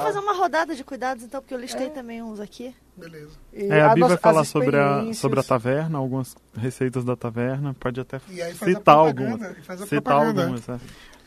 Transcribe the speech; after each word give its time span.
Vamos 0.00 0.14
fazer 0.14 0.18
uma 0.18 0.34
rodada 0.34 0.74
de 0.74 0.84
cuidados, 0.84 1.24
então, 1.24 1.40
porque 1.40 1.54
eu 1.54 1.58
listei 1.58 1.86
é. 1.86 1.90
também 1.90 2.22
uns 2.22 2.40
aqui. 2.40 2.74
Beleza. 2.96 3.30
E 3.52 3.66
é, 3.66 3.80
a, 3.82 3.94
Bi 3.94 4.00
vai 4.00 4.16
falar 4.16 4.44
sobre 4.44 4.76
a, 4.76 5.12
sobre 5.14 5.40
a 5.40 5.42
taverna, 5.42 5.98
algumas 5.98 6.36
receitas 6.56 7.04
da 7.04 7.16
taverna, 7.16 7.74
pode 7.78 8.00
até 8.00 8.18
citar 8.18 8.96
algumas. 8.96 9.40
Citar 9.88 10.26
algumas, 10.26 10.68
é. 10.68 10.78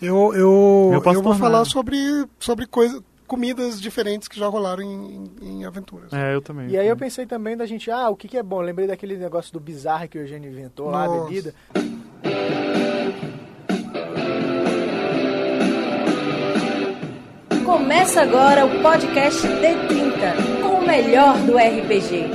Eu, 0.01 0.33
eu, 0.33 1.01
eu, 1.05 1.13
eu 1.13 1.21
vou 1.21 1.36
falar 1.36 1.63
sobre, 1.65 1.97
sobre 2.38 2.67
coisa, 2.67 3.01
comidas 3.25 3.81
diferentes 3.81 4.28
que 4.28 4.38
já 4.38 4.47
rolaram 4.47 4.83
em, 4.83 5.31
em, 5.42 5.65
aventuras. 5.65 6.12
É, 6.12 6.35
eu 6.35 6.42
também. 6.42 6.69
E 6.69 6.78
aí 6.78 6.87
eu 6.87 6.97
pensei 6.97 7.26
também 7.26 7.55
da 7.55 7.65
gente, 7.65 7.90
ah, 7.90 8.10
o 8.10 8.15
que, 8.15 8.28
que 8.28 8.37
é 8.37 8.44
bom? 8.44 8.62
Eu 8.62 8.65
lembrei 8.65 8.87
daquele 8.87 9.17
negócio 9.17 9.51
do 9.53 9.60
bizarro 9.60 10.08
que 10.08 10.17
o 10.17 10.21
Eugênio 10.21 10.51
inventou 10.51 10.92
Nossa. 10.92 11.08
lá, 11.08 11.15
a 11.15 11.24
bebida. 11.26 11.55
Começa 17.66 18.22
agora 18.22 18.66
o 18.66 18.82
podcast 18.82 19.48
D30, 19.48 20.62
com 20.62 20.80
o 20.80 20.85
melhor 20.85 21.38
do 21.45 21.55
RPG. 21.55 22.30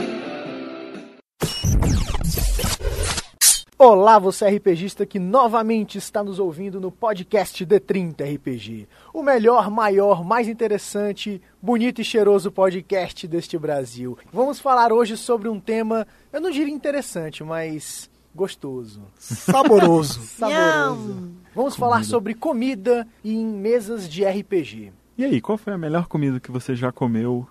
Olá, 3.78 4.18
você 4.18 4.48
RPGista 4.48 5.04
que 5.04 5.18
novamente 5.18 5.98
está 5.98 6.24
nos 6.24 6.38
ouvindo 6.38 6.80
no 6.80 6.90
podcast 6.90 7.64
D30 7.64 8.36
RPG. 8.36 8.88
O 9.12 9.22
melhor, 9.22 9.70
maior, 9.70 10.24
mais 10.24 10.48
interessante, 10.48 11.42
bonito 11.60 12.00
e 12.00 12.04
cheiroso 12.04 12.50
podcast 12.50 13.28
deste 13.28 13.58
Brasil. 13.58 14.16
Vamos 14.32 14.58
falar 14.58 14.94
hoje 14.94 15.14
sobre 15.14 15.50
um 15.50 15.60
tema, 15.60 16.06
eu 16.32 16.40
não 16.40 16.50
diria 16.50 16.72
interessante, 16.72 17.44
mas 17.44 18.10
gostoso. 18.34 19.02
Saboroso. 19.18 20.22
Saboroso. 20.38 21.32
Vamos 21.54 21.74
comida. 21.74 21.76
falar 21.76 22.04
sobre 22.04 22.32
comida 22.32 23.06
em 23.22 23.44
mesas 23.44 24.08
de 24.08 24.24
RPG. 24.24 24.92
E 25.18 25.24
aí, 25.24 25.40
qual 25.40 25.58
foi 25.58 25.72
a 25.72 25.78
melhor 25.78 26.06
comida 26.06 26.38
que 26.38 26.48
você 26.48 26.76
já 26.76 26.92
comeu 26.92 27.44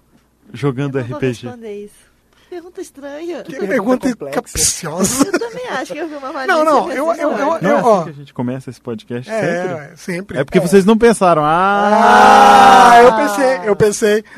jogando 0.54 0.98
eu 0.98 1.04
RPG? 1.04 1.12
Vou 1.12 1.52
responder 1.52 1.84
isso. 1.84 2.08
Pergunta 2.50 2.80
estranha. 2.80 3.44
Que 3.44 3.60
pergunta 3.60 4.16
capciosa. 4.32 5.26
Eu 5.26 5.38
também 5.38 5.68
acho 5.68 5.92
que 5.92 6.00
eu 6.00 6.08
vi 6.08 6.16
uma 6.16 6.32
malícia. 6.32 6.56
Não, 6.56 6.64
não, 6.64 6.90
eu, 6.90 7.12
eu, 7.12 7.14
eu, 7.14 7.32
eu, 7.32 7.62
não 7.62 7.70
é 7.70 7.80
assim 7.80 8.04
que 8.06 8.10
a 8.10 8.14
gente 8.14 8.34
começa 8.34 8.70
esse 8.70 8.80
podcast 8.80 9.30
é, 9.30 9.42
sempre? 9.42 9.98
sempre. 9.98 10.38
É 10.38 10.46
porque 10.46 10.60
é. 10.60 10.62
vocês 10.62 10.86
não 10.86 10.98
pensaram. 10.98 11.44
Ah, 11.44 12.94
ah 12.94 13.04
eu 13.04 13.16
pensei, 13.16 13.70
eu 13.70 13.76
pensei. 13.76 14.24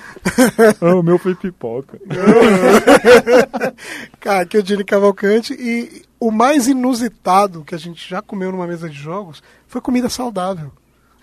Ah, 0.81 0.95
o 0.95 1.03
meu 1.03 1.17
foi 1.17 1.35
pipoca. 1.35 1.99
Cara, 4.19 4.45
que 4.45 4.57
eu 4.57 4.61
diria 4.61 4.83
Cavalcante 4.83 5.53
e 5.53 6.03
o 6.19 6.31
mais 6.31 6.67
inusitado 6.67 7.63
que 7.63 7.73
a 7.73 7.77
gente 7.77 8.07
já 8.09 8.21
comeu 8.21 8.51
numa 8.51 8.67
mesa 8.67 8.89
de 8.89 8.97
jogos 8.97 9.41
foi 9.67 9.79
comida 9.79 10.09
saudável. 10.09 10.71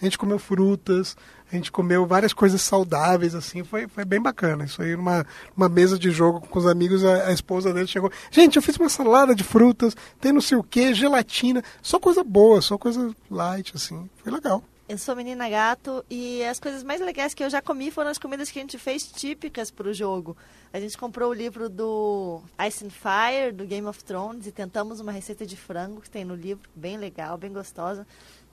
A 0.01 0.05
gente 0.05 0.19
comeu 0.19 0.39
frutas, 0.39 1.17
a 1.51 1.55
gente 1.55 1.73
comeu 1.73 2.07
várias 2.07 2.33
coisas 2.33 2.61
saudáveis, 2.61 3.35
assim, 3.35 3.65
foi, 3.65 3.87
foi 3.87 4.05
bem 4.05 4.21
bacana. 4.21 4.65
Isso 4.65 4.83
aí, 4.83 4.97
numa, 4.97 5.27
numa 5.57 5.69
mesa 5.69 5.99
de 5.99 6.11
jogo 6.11 6.41
com 6.41 6.59
os 6.59 6.67
amigos, 6.67 7.05
a, 7.05 7.29
a, 7.29 7.33
esposa 7.33 7.73
dele 7.73 7.87
chegou. 7.87 8.11
Gente, 8.31 8.57
eu 8.57 8.63
fiz 8.63 8.77
uma 8.77 8.89
salada 8.89 9.35
de 9.35 9.45
frutas, 9.45 9.97
tem 10.21 10.33
não 10.33 10.41
sei 10.41 10.59
o 10.59 10.63
que, 10.63 10.93
gelatina, 10.93 11.63
só 11.81 11.99
coisa 11.99 12.23
boa, 12.23 12.61
só 12.61 12.77
coisa 12.77 13.15
light, 13.31 13.73
assim. 13.75 14.09
Foi 14.23 14.33
legal. 14.33 14.63
Eu 14.89 14.99
sou 14.99 15.17
menina 15.17 15.49
gato 15.49 16.05
e 16.09 16.45
as 16.45 16.61
coisas 16.61 16.85
mais 16.85 17.01
legais 17.01 17.35
que 17.35 17.43
eu 17.43 17.51
já 17.51 17.61
comi 17.61 17.91
foram 17.91 18.09
as 18.09 18.19
comidas 18.19 18.53
que 18.53 18.61
a 18.61 18.63
gente 18.63 18.79
fez 18.79 19.05
típicas 19.05 19.69
para 19.69 19.89
o 19.89 19.93
jogo. 19.93 20.37
A 20.73 20.79
gente 20.79 20.97
comprou 20.97 21.31
o 21.31 21.35
livro 21.35 21.69
do 21.69 22.41
Ice 22.69 22.85
and 22.85 22.91
Fire, 22.91 23.51
do 23.53 23.65
Game 23.65 23.87
of 23.89 24.05
Thrones, 24.05 24.47
e 24.47 24.53
tentamos 24.53 25.01
uma 25.01 25.11
receita 25.11 25.45
de 25.45 25.57
frango 25.57 26.01
que 26.01 26.09
tem 26.09 26.25
no 26.25 26.37
livro, 26.37 26.69
bem 26.73 26.99
legal, 26.99 27.37
bem 27.37 27.53
gostosa. 27.53 28.07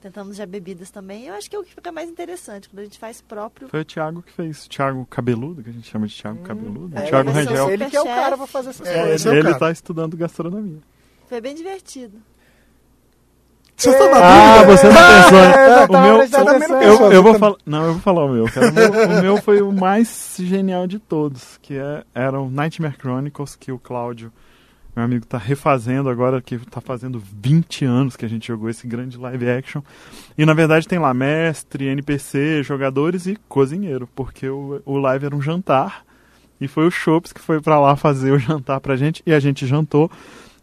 Tentamos 0.04 0.36
já 0.36 0.44
bebidas 0.44 0.90
também. 0.90 1.28
Eu 1.28 1.34
acho 1.34 1.48
que 1.48 1.56
é 1.56 1.58
o 1.58 1.64
que 1.64 1.74
fica 1.74 1.90
mais 1.90 2.10
interessante, 2.10 2.68
quando 2.68 2.80
a 2.80 2.84
gente 2.84 2.98
faz 2.98 3.22
próprio. 3.22 3.70
Foi 3.70 3.80
o 3.80 3.84
Thiago 3.86 4.20
que 4.20 4.32
fez. 4.32 4.68
Thiago 4.68 5.06
Cabeludo, 5.06 5.62
que 5.62 5.70
a 5.70 5.72
gente 5.72 5.90
chama 5.90 6.06
de 6.06 6.14
Thiago 6.14 6.40
hum, 6.40 6.42
Cabeludo. 6.42 6.98
É, 6.98 7.02
Thiago 7.06 7.30
Rangel. 7.30 7.70
Ele 7.70 7.86
que 7.86 7.96
é 7.96 8.00
o 8.02 8.04
cara 8.04 8.36
para 8.36 8.46
fazer 8.46 8.68
essas 8.68 8.86
é, 8.86 9.00
coisas. 9.00 9.24
Ele 9.24 9.50
está 9.50 9.70
estudando 9.70 10.14
gastronomia. 10.14 10.76
Foi 11.26 11.40
bem 11.40 11.54
divertido. 11.54 12.20
Você 13.74 13.88
está 13.88 14.10
na 14.10 14.16
Ah, 14.18 14.62
você 14.64 14.88
não 14.88 14.94
pensou. 14.94 15.38
É, 15.38 15.86
o 15.86 15.92
meu, 16.02 16.82
eu, 16.82 17.12
eu 17.12 17.22
vou 17.22 17.38
falar, 17.38 17.56
não, 17.64 17.86
eu 17.86 17.92
vou 17.94 18.02
falar 18.02 18.24
o 18.26 18.28
meu, 18.28 18.44
cara. 18.44 18.68
O 18.68 18.72
meu, 18.74 18.90
o 18.90 19.22
meu 19.22 19.36
foi 19.38 19.62
o 19.62 19.72
mais 19.72 20.36
genial 20.38 20.86
de 20.86 20.98
todos, 20.98 21.58
que 21.62 21.78
é, 21.78 22.04
era 22.14 22.38
o 22.38 22.50
Nightmare 22.50 22.96
Chronicles 23.00 23.56
que 23.56 23.72
o 23.72 23.78
Cláudio 23.78 24.30
meu 24.94 25.04
amigo 25.04 25.24
está 25.24 25.38
refazendo 25.38 26.08
agora, 26.08 26.40
que 26.40 26.54
está 26.54 26.80
fazendo 26.80 27.18
20 27.18 27.84
anos 27.84 28.16
que 28.16 28.24
a 28.24 28.28
gente 28.28 28.46
jogou 28.46 28.70
esse 28.70 28.86
grande 28.86 29.18
live 29.18 29.50
action. 29.50 29.82
E 30.38 30.46
na 30.46 30.54
verdade 30.54 30.86
tem 30.86 30.98
lá 30.98 31.12
mestre, 31.12 31.86
NPC, 31.86 32.62
jogadores 32.62 33.26
e 33.26 33.36
cozinheiro, 33.48 34.08
porque 34.14 34.48
o, 34.48 34.80
o 34.84 34.98
live 34.98 35.26
era 35.26 35.34
um 35.34 35.42
jantar. 35.42 36.04
E 36.60 36.68
foi 36.68 36.86
o 36.86 36.90
Chops 36.90 37.32
que 37.32 37.40
foi 37.40 37.60
para 37.60 37.80
lá 37.80 37.96
fazer 37.96 38.30
o 38.30 38.38
jantar 38.40 38.80
pra 38.80 38.96
gente 38.96 39.22
e 39.26 39.32
a 39.32 39.40
gente 39.40 39.66
jantou. 39.66 40.10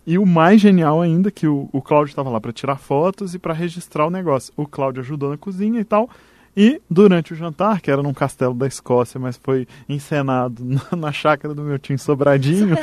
E 0.08 0.18
o 0.18 0.25
mais 0.25 0.59
genial 0.59 1.02
ainda 1.02 1.30
que 1.30 1.46
o, 1.46 1.70
o 1.72 1.81
Cláudio 1.81 2.12
estava 2.12 2.30
lá 2.30 2.40
para 2.40 2.53
tirar 2.53 2.78
fotos 2.78 3.36
e 3.36 3.40
para 3.40 3.53
registrar 3.53 4.08
o 4.08 4.09
negócio. 4.09 4.53
O 4.56 4.66
Cláudio 4.66 5.02
ajudou 5.02 5.30
na 5.30 5.38
cozinha 5.38 5.80
e 5.80 5.86
tal. 5.86 6.09
E 6.56 6.81
durante 6.89 7.34
o 7.34 7.35
jantar, 7.35 7.79
que 7.79 7.89
era 7.89 8.03
num 8.03 8.13
castelo 8.13 8.53
da 8.53 8.67
Escócia, 8.67 9.19
mas 9.19 9.39
foi 9.41 9.67
encenado 9.88 10.63
na, 10.63 10.97
na 10.97 11.12
chácara 11.12 11.53
do 11.53 11.62
meu 11.62 11.79
tio 11.79 11.94
em 11.94 11.97
Sobradinho, 11.97 12.75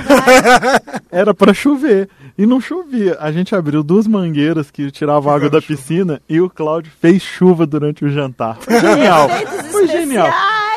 era 1.13 1.35
para 1.35 1.53
chover. 1.53 2.09
E 2.37 2.47
não 2.47 2.61
chovia. 2.61 3.17
A 3.21 3.31
gente 3.31 3.55
abriu 3.55 3.83
duas 3.83 4.07
mangueiras 4.07 4.71
que 4.71 4.91
tiravam 4.91 5.33
água 5.33 5.51
da 5.51 5.61
piscina 5.61 6.21
e 6.29 6.41
o 6.41 6.49
Cláudio 6.49 6.93
fez 7.01 7.23
chuva 7.23 7.67
durante 7.67 8.05
o 8.05 8.09
jantar. 8.09 8.57
Foi 8.57 8.81
genial. 8.81 9.29
Foi 9.71 9.87
genial. 9.87 10.33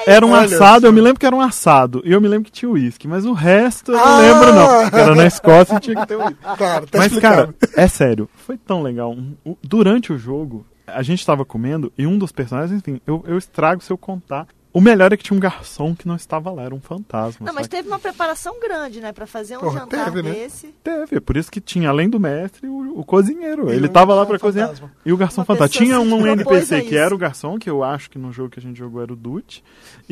Era 0.05 0.25
um 0.25 0.31
Olha 0.31 0.45
assado, 0.45 0.87
eu 0.87 0.93
me 0.93 1.01
lembro 1.01 1.19
que 1.19 1.25
era 1.25 1.35
um 1.35 1.41
assado. 1.41 2.01
E 2.03 2.11
eu 2.11 2.19
me 2.19 2.27
lembro 2.27 2.45
que 2.45 2.51
tinha 2.51 2.69
uísque, 2.69 3.07
mas 3.07 3.25
o 3.25 3.33
resto 3.33 3.91
eu 3.91 3.97
não 3.97 4.03
ah! 4.03 4.19
lembro, 4.19 4.53
não. 4.53 4.99
Era 4.99 5.15
na 5.15 5.25
Escócia 5.25 5.75
e 5.75 5.79
tinha 5.79 5.95
que 5.95 6.07
ter 6.07 6.15
uísque. 6.15 6.37
Claro, 6.57 6.87
tá 6.87 6.97
mas, 6.97 7.19
cara, 7.19 7.53
é 7.75 7.87
sério, 7.87 8.29
foi 8.35 8.57
tão 8.57 8.81
legal. 8.81 9.15
Durante 9.63 10.11
o 10.11 10.17
jogo, 10.17 10.65
a 10.93 11.01
gente 11.01 11.19
estava 11.19 11.45
comendo 11.45 11.91
e 11.97 12.05
um 12.05 12.17
dos 12.17 12.31
personagens, 12.31 12.79
enfim, 12.79 13.01
eu, 13.05 13.23
eu 13.27 13.37
estrago 13.37 13.81
se 13.81 13.91
eu 13.91 13.97
contar 13.97 14.47
o 14.73 14.79
melhor 14.79 15.11
é 15.11 15.17
que 15.17 15.23
tinha 15.23 15.35
um 15.35 15.39
garçom 15.39 15.93
que 15.93 16.07
não 16.07 16.15
estava 16.15 16.49
lá, 16.49 16.63
era 16.63 16.73
um 16.73 16.79
fantasma. 16.79 17.45
Não, 17.45 17.53
mas 17.53 17.67
teve 17.67 17.89
uma 17.89 17.99
preparação 17.99 18.57
grande, 18.59 19.01
né? 19.01 19.11
Pra 19.11 19.27
fazer 19.27 19.57
um 19.57 19.61
Porra, 19.61 19.79
jantar 19.81 20.05
teve, 20.05 20.21
né? 20.21 20.31
desse. 20.31 20.67
Né? 20.67 20.73
Teve, 20.81 21.19
por 21.19 21.35
isso 21.35 21.51
que 21.51 21.59
tinha, 21.59 21.89
além 21.89 22.09
do 22.09 22.19
mestre, 22.19 22.67
o, 22.67 22.99
o 22.99 23.03
cozinheiro. 23.03 23.69
E 23.69 23.75
ele 23.75 23.87
estava 23.87 24.15
lá 24.15 24.25
para 24.25 24.39
cozinhar. 24.39 24.69
Fantasma. 24.69 24.91
E 25.05 25.11
o 25.11 25.17
garçom 25.17 25.43
fantasma. 25.43 25.67
Tinha 25.67 25.99
um 25.99 26.25
NPC 26.25 26.83
que 26.83 26.95
era 26.95 27.13
o 27.13 27.17
garçom, 27.17 27.59
que 27.59 27.69
eu 27.69 27.83
acho 27.83 28.09
que 28.09 28.17
no 28.17 28.31
jogo 28.31 28.49
que 28.49 28.59
a 28.59 28.61
gente 28.61 28.77
jogou 28.77 29.01
era 29.01 29.11
o 29.11 29.15
Dutch. 29.15 29.59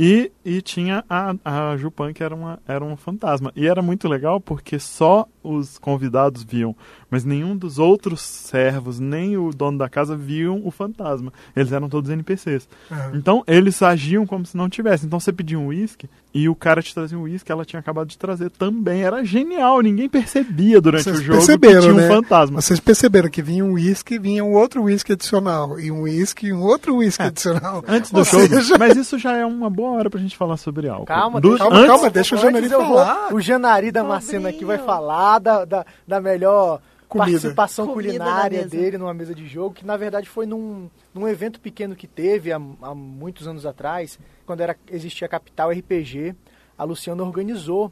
E, 0.02 0.32
e 0.46 0.62
tinha 0.62 1.04
a, 1.10 1.36
a 1.44 1.76
Jupan, 1.76 2.14
que 2.14 2.24
era, 2.24 2.34
uma, 2.34 2.58
era 2.66 2.82
um 2.82 2.96
fantasma. 2.96 3.52
E 3.54 3.68
era 3.68 3.82
muito 3.82 4.08
legal 4.08 4.40
porque 4.40 4.80
só 4.80 5.28
os 5.44 5.78
convidados 5.78 6.42
viam, 6.42 6.74
mas 7.10 7.26
nenhum 7.26 7.56
dos 7.56 7.80
outros 7.80 8.22
servos, 8.22 8.98
nem 8.98 9.36
o 9.36 9.52
dono 9.52 9.78
da 9.78 9.90
casa 9.90 10.16
viam 10.16 10.62
o 10.66 10.72
fantasma. 10.72 11.34
Eles 11.54 11.74
eram 11.74 11.90
todos 11.90 12.10
NPCs. 12.10 12.70
Uhum. 12.90 13.16
Então, 13.16 13.44
eles 13.46 13.82
agiam 13.82 14.26
como 14.26 14.46
se 14.46 14.56
não 14.56 14.70
tivesse. 14.70 15.06
Então, 15.06 15.20
você 15.20 15.34
pedia 15.34 15.60
um 15.60 15.68
uísque 15.68 16.10
e 16.34 16.48
o 16.48 16.56
cara 16.56 16.82
te 16.82 16.94
trazia 16.94 17.18
um 17.18 17.24
uísque, 17.24 17.52
ela 17.52 17.66
tinha 17.66 17.80
acabado 17.80 18.08
de 18.08 18.18
trazer 18.18 18.52
também. 18.52 19.02
Era 19.02 19.24
genial, 19.26 19.82
ninguém 19.82 20.08
percebia 20.08 20.80
durante 20.80 21.04
Vocês 21.04 21.20
o 21.20 21.24
jogo 21.24 21.38
perceberam, 21.40 21.76
que 21.76 21.82
tinha 21.82 21.94
um 21.94 21.98
né? 21.98 22.08
fantasma. 22.08 22.62
Vocês 22.62 22.80
perceberam 22.80 23.30
que 23.30 23.42
vinha 23.42 23.66
um 23.66 23.74
uísque 23.74 24.16
e 24.16 24.20
vinha 24.20 24.46
um 24.46 24.54
outro 24.54 24.84
uísque 24.84 25.14
adicional. 25.14 25.80
E 25.80 25.92
um 25.92 26.04
uísque 26.04 26.48
e 26.48 26.54
um 26.54 26.62
outro 26.62 26.98
uísque 26.98 27.24
é. 27.24 27.28
adicional. 27.28 27.84
Antes 27.88 28.12
do 28.12 28.20
Ou 28.20 28.24
jogo. 28.24 28.48
Seja... 28.48 28.78
Mas 28.78 28.96
isso 28.96 29.18
já 29.18 29.36
é 29.36 29.46
uma 29.46 29.70
boa 29.70 29.89
hora 29.92 30.10
pra 30.10 30.20
gente 30.20 30.38
falar 30.38 30.58
sobre 30.58 30.88
álcool. 30.88 31.06
Calma, 31.06 31.42
do... 31.42 31.58
calma, 31.58 31.78
antes, 31.78 31.88
calma, 31.88 32.10
deixa 32.10 32.36
o 32.36 32.38
Janari 32.38 32.70
falar. 32.70 33.30
Vou, 33.30 33.38
o 33.38 33.42
Janari 33.42 33.92
da 33.92 34.04
Macena 34.04 34.50
aqui 34.50 34.66
vai 34.66 34.78
falar 34.78 35.40
da, 35.40 35.66
da, 35.66 35.86
da 36.08 36.22
melhor 36.22 36.82
Comida. 37.08 37.32
participação 37.32 37.88
Comida 37.88 38.10
culinária 38.10 38.68
dele 38.68 38.98
numa 38.98 39.14
mesa 39.14 39.34
de 39.34 39.48
jogo, 39.48 39.74
que 39.74 39.86
na 39.86 39.98
verdade 39.98 40.30
foi 40.30 40.46
num, 40.46 40.90
num 41.14 41.28
evento 41.28 41.60
pequeno 41.60 41.96
que 41.96 42.08
teve 42.08 42.52
há, 42.52 42.62
há 42.82 42.94
muitos 42.94 43.48
anos 43.48 43.66
atrás, 43.66 44.20
quando 44.46 44.62
era, 44.62 44.76
existia 44.90 45.26
a 45.26 45.30
Capital 45.30 45.72
RPG, 45.72 46.36
a 46.78 46.84
Luciana 46.84 47.24
organizou 47.24 47.92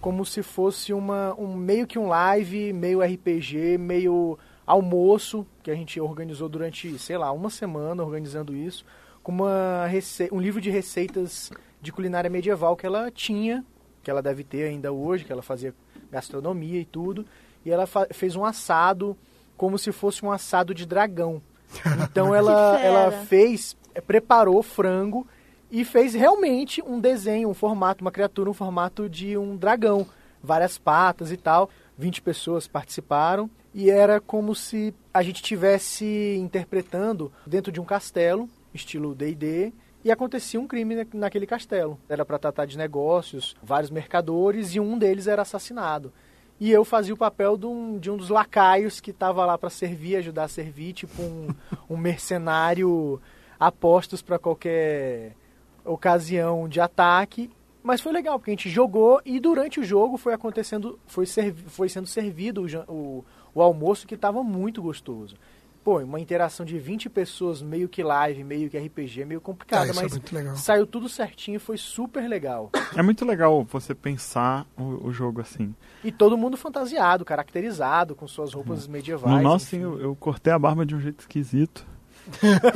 como 0.00 0.24
se 0.24 0.42
fosse 0.42 0.92
uma, 0.92 1.32
um 1.38 1.54
meio 1.54 1.86
que 1.86 1.98
um 1.98 2.08
live, 2.08 2.72
meio 2.72 3.00
RPG, 3.00 3.78
meio 3.78 4.36
almoço, 4.66 5.46
que 5.62 5.70
a 5.70 5.74
gente 5.74 6.00
organizou 6.00 6.48
durante, 6.48 6.98
sei 6.98 7.16
lá, 7.16 7.30
uma 7.30 7.50
semana 7.50 8.02
organizando 8.02 8.54
isso, 8.54 8.84
com 9.22 9.32
uma 9.32 9.86
rece... 9.86 10.28
um 10.32 10.40
livro 10.40 10.60
de 10.60 10.70
receitas 10.70 11.50
de 11.80 11.92
culinária 11.92 12.30
medieval 12.30 12.76
que 12.76 12.86
ela 12.86 13.10
tinha, 13.10 13.64
que 14.02 14.10
ela 14.10 14.22
deve 14.22 14.44
ter 14.44 14.64
ainda 14.64 14.92
hoje, 14.92 15.24
que 15.24 15.32
ela 15.32 15.42
fazia 15.42 15.74
gastronomia 16.10 16.80
e 16.80 16.84
tudo, 16.84 17.24
e 17.64 17.70
ela 17.70 17.86
fez 18.12 18.36
um 18.36 18.44
assado 18.44 19.16
como 19.56 19.78
se 19.78 19.92
fosse 19.92 20.24
um 20.24 20.32
assado 20.32 20.74
de 20.74 20.86
dragão. 20.86 21.40
Então 22.10 22.34
ela, 22.34 22.78
ela 22.80 23.24
fez, 23.24 23.74
preparou 24.06 24.62
frango 24.62 25.26
e 25.70 25.86
fez 25.86 26.12
realmente 26.12 26.82
um 26.82 27.00
desenho, 27.00 27.48
um 27.48 27.54
formato, 27.54 28.04
uma 28.04 28.10
criatura, 28.10 28.50
um 28.50 28.54
formato 28.54 29.08
de 29.08 29.38
um 29.38 29.56
dragão. 29.56 30.06
Várias 30.42 30.76
patas 30.76 31.32
e 31.32 31.36
tal. 31.36 31.70
20 31.96 32.20
pessoas 32.20 32.66
participaram 32.66 33.48
e 33.72 33.90
era 33.90 34.20
como 34.20 34.54
se 34.54 34.94
a 35.14 35.22
gente 35.22 35.42
tivesse 35.42 36.36
interpretando 36.38 37.32
dentro 37.46 37.72
de 37.72 37.80
um 37.80 37.84
castelo, 37.84 38.48
estilo 38.74 39.14
D&D, 39.14 39.72
e 40.04 40.10
acontecia 40.10 40.60
um 40.60 40.66
crime 40.66 41.06
naquele 41.14 41.46
castelo. 41.46 41.98
Era 42.08 42.24
para 42.24 42.38
tratar 42.38 42.66
de 42.66 42.76
negócios, 42.76 43.54
vários 43.62 43.90
mercadores 43.90 44.74
e 44.74 44.80
um 44.80 44.98
deles 44.98 45.26
era 45.26 45.42
assassinado. 45.42 46.12
E 46.58 46.70
eu 46.70 46.84
fazia 46.84 47.14
o 47.14 47.16
papel 47.16 47.56
de 47.56 47.66
um, 47.66 47.98
de 47.98 48.10
um 48.10 48.16
dos 48.16 48.28
lacaios 48.28 49.00
que 49.00 49.10
estava 49.10 49.44
lá 49.44 49.56
para 49.56 49.70
servir, 49.70 50.16
ajudar 50.16 50.44
a 50.44 50.48
servir, 50.48 50.92
tipo 50.92 51.22
um, 51.22 51.48
um 51.88 51.96
mercenário 51.96 53.20
apostos 53.58 54.22
para 54.22 54.38
qualquer 54.38 55.36
ocasião 55.84 56.68
de 56.68 56.80
ataque. 56.80 57.50
Mas 57.82 58.00
foi 58.00 58.12
legal, 58.12 58.38
porque 58.38 58.52
a 58.52 58.54
gente 58.54 58.70
jogou 58.70 59.20
e 59.24 59.40
durante 59.40 59.80
o 59.80 59.84
jogo 59.84 60.16
foi 60.16 60.34
acontecendo, 60.34 60.98
foi, 61.06 61.26
servi, 61.26 61.64
foi 61.68 61.88
sendo 61.88 62.06
servido 62.06 62.64
o, 62.64 62.92
o, 62.92 63.24
o 63.54 63.62
almoço 63.62 64.06
que 64.06 64.14
estava 64.14 64.42
muito 64.42 64.80
gostoso 64.80 65.36
pô, 65.82 65.98
uma 65.98 66.20
interação 66.20 66.64
de 66.64 66.78
20 66.78 67.10
pessoas, 67.10 67.60
meio 67.60 67.88
que 67.88 68.02
live, 68.02 68.44
meio 68.44 68.70
que 68.70 68.78
RPG, 68.78 69.22
é 69.22 69.24
meio 69.24 69.40
complicado, 69.40 69.90
ah, 69.90 69.94
mas 69.94 70.16
é 70.16 70.54
saiu 70.56 70.86
tudo 70.86 71.08
certinho 71.08 71.56
e 71.56 71.58
foi 71.58 71.76
super 71.76 72.28
legal. 72.28 72.70
É 72.96 73.02
muito 73.02 73.24
legal 73.24 73.64
você 73.64 73.94
pensar 73.94 74.66
o, 74.76 75.08
o, 75.08 75.12
jogo 75.12 75.40
assim. 75.40 75.74
E 76.04 76.12
todo 76.12 76.36
mundo 76.36 76.56
fantasiado, 76.56 77.24
caracterizado, 77.24 78.14
com 78.14 78.28
suas 78.28 78.52
roupas 78.52 78.86
uhum. 78.86 78.92
medievais. 78.92 79.36
No 79.36 79.42
nosso, 79.42 79.66
sim, 79.66 79.80
eu, 79.80 80.00
eu, 80.00 80.16
cortei 80.16 80.52
a 80.52 80.58
barba 80.58 80.86
de 80.86 80.94
um 80.94 81.00
jeito 81.00 81.20
esquisito. 81.20 81.86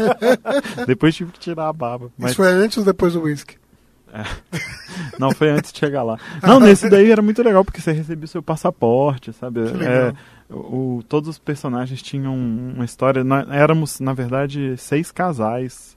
depois 0.86 1.14
tive 1.14 1.30
que 1.30 1.38
tirar 1.38 1.68
a 1.68 1.72
barba. 1.72 2.10
Mas... 2.18 2.32
Isso 2.32 2.42
foi 2.42 2.48
antes 2.48 2.78
ou 2.78 2.84
depois 2.84 3.12
do 3.12 3.22
whisky? 3.22 3.56
É. 4.16 4.24
Não, 5.18 5.30
foi 5.32 5.50
antes 5.50 5.72
de 5.72 5.78
chegar 5.78 6.02
lá. 6.02 6.18
Não, 6.42 6.58
nesse 6.58 6.88
daí 6.88 7.10
era 7.10 7.20
muito 7.20 7.42
legal, 7.42 7.64
porque 7.64 7.80
você 7.80 7.92
recebia 7.92 8.24
o 8.24 8.28
seu 8.28 8.42
passaporte, 8.42 9.32
sabe? 9.32 9.60
É, 9.60 10.14
o, 10.50 11.02
todos 11.08 11.28
os 11.28 11.38
personagens 11.38 12.02
tinham 12.02 12.34
uma 12.34 12.84
história. 12.84 13.22
Na, 13.22 13.46
éramos, 13.54 14.00
na 14.00 14.14
verdade, 14.14 14.76
seis 14.78 15.10
casais. 15.10 15.96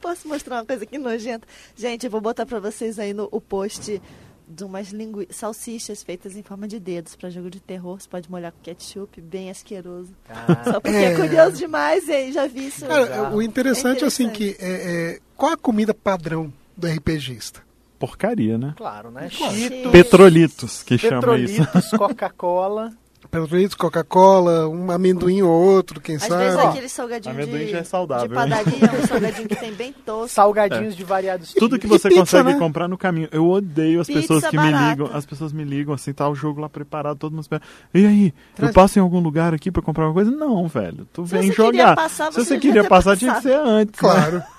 Posso 0.00 0.28
mostrar 0.28 0.56
uma 0.56 0.64
coisa 0.64 0.84
aqui 0.84 0.98
nojenta? 0.98 1.46
Gente, 1.76 2.04
eu 2.04 2.10
vou 2.10 2.20
botar 2.20 2.46
pra 2.46 2.58
vocês 2.58 2.98
aí 2.98 3.14
no 3.14 3.28
o 3.30 3.40
post 3.40 4.00
de 4.48 4.64
umas 4.64 4.90
lingu... 4.90 5.26
salsichas 5.30 6.02
feitas 6.02 6.36
em 6.36 6.42
forma 6.42 6.68
de 6.68 6.78
dedos 6.78 7.16
para 7.16 7.28
jogo 7.30 7.50
de 7.50 7.60
terror. 7.60 8.00
Você 8.00 8.08
pode 8.08 8.30
molhar 8.30 8.52
com 8.52 8.60
ketchup, 8.62 9.20
bem 9.20 9.50
asqueroso. 9.50 10.12
Ah. 10.28 10.64
Só 10.64 10.80
porque 10.80 10.96
é. 10.96 11.12
é 11.12 11.16
curioso 11.16 11.56
demais, 11.56 12.08
hein? 12.08 12.32
Já 12.32 12.46
vi 12.46 12.68
isso. 12.68 12.86
Cara, 12.86 13.34
o 13.34 13.42
interessante, 13.42 14.04
é 14.04 14.06
assim 14.06 14.28
que 14.28 14.56
é, 14.60 15.14
é, 15.14 15.20
qual 15.36 15.52
a 15.52 15.56
comida 15.56 15.92
padrão 15.92 16.52
do 16.76 16.86
RPGista? 16.86 17.60
Porcaria, 17.98 18.58
né? 18.58 18.74
Claro, 18.76 19.10
né? 19.10 19.28
Cheetos, 19.30 19.90
Petrolitos, 19.90 20.82
que 20.82 20.98
Petrolitos, 20.98 21.56
chama 21.56 21.78
isso. 21.78 21.96
Coca-Cola. 21.98 22.92
Petrolitos, 23.30 23.74
Coca-Cola, 23.74 24.68
um 24.68 24.90
amendoim 24.90 25.42
ou 25.42 25.50
outro, 25.50 26.00
quem 26.00 26.16
Às 26.16 26.22
sabe. 26.22 26.44
Às 26.44 26.54
vezes 26.54 26.70
aquele 26.70 26.88
salgadinho 26.88 27.34
amendoim 27.34 27.64
de, 27.64 27.70
já 27.70 27.78
é 27.78 27.84
saudável, 27.84 28.28
de 28.28 28.34
padaria, 28.34 29.02
um 29.02 29.06
salgadinho 29.06 29.48
que 29.48 29.56
tem 29.56 29.72
bem 29.72 29.92
tosco. 30.04 30.28
Salgadinhos 30.28 30.94
é. 30.94 30.96
de 30.96 31.04
variados 31.04 31.48
tipos. 31.48 31.60
Tudo 31.60 31.78
que 31.78 31.86
você 31.86 32.08
pizza, 32.08 32.20
consegue 32.20 32.52
né? 32.52 32.58
comprar 32.58 32.86
no 32.86 32.96
caminho. 32.96 33.28
Eu 33.32 33.48
odeio 33.48 34.00
as 34.00 34.06
pizza 34.06 34.20
pessoas 34.20 34.46
que 34.46 34.56
barata. 34.56 34.78
me 34.78 34.90
ligam. 34.90 35.10
As 35.12 35.26
pessoas 35.26 35.52
me 35.52 35.64
ligam 35.64 35.94
assim, 35.94 36.12
tá 36.12 36.28
o 36.28 36.34
jogo 36.34 36.60
lá 36.60 36.68
preparado, 36.68 37.18
todo 37.18 37.32
mundo 37.32 37.42
espera. 37.42 37.62
E 37.92 38.06
aí, 38.06 38.34
Traz... 38.54 38.70
eu 38.70 38.74
passo 38.74 38.98
em 38.98 39.02
algum 39.02 39.20
lugar 39.20 39.54
aqui 39.54 39.70
pra 39.70 39.82
comprar 39.82 40.06
uma 40.06 40.14
coisa? 40.14 40.30
Não, 40.30 40.68
velho. 40.68 41.06
Tu 41.12 41.24
vem 41.24 41.50
jogar. 41.50 41.96
Passar, 41.96 42.32
Se 42.32 42.44
você 42.44 42.58
queria 42.58 42.84
passar, 42.84 43.16
tinha 43.16 43.34
que 43.34 43.42
ser 43.42 43.56
antes. 43.56 44.00
Né? 44.00 44.08
Claro. 44.08 44.36
Né? 44.36 44.46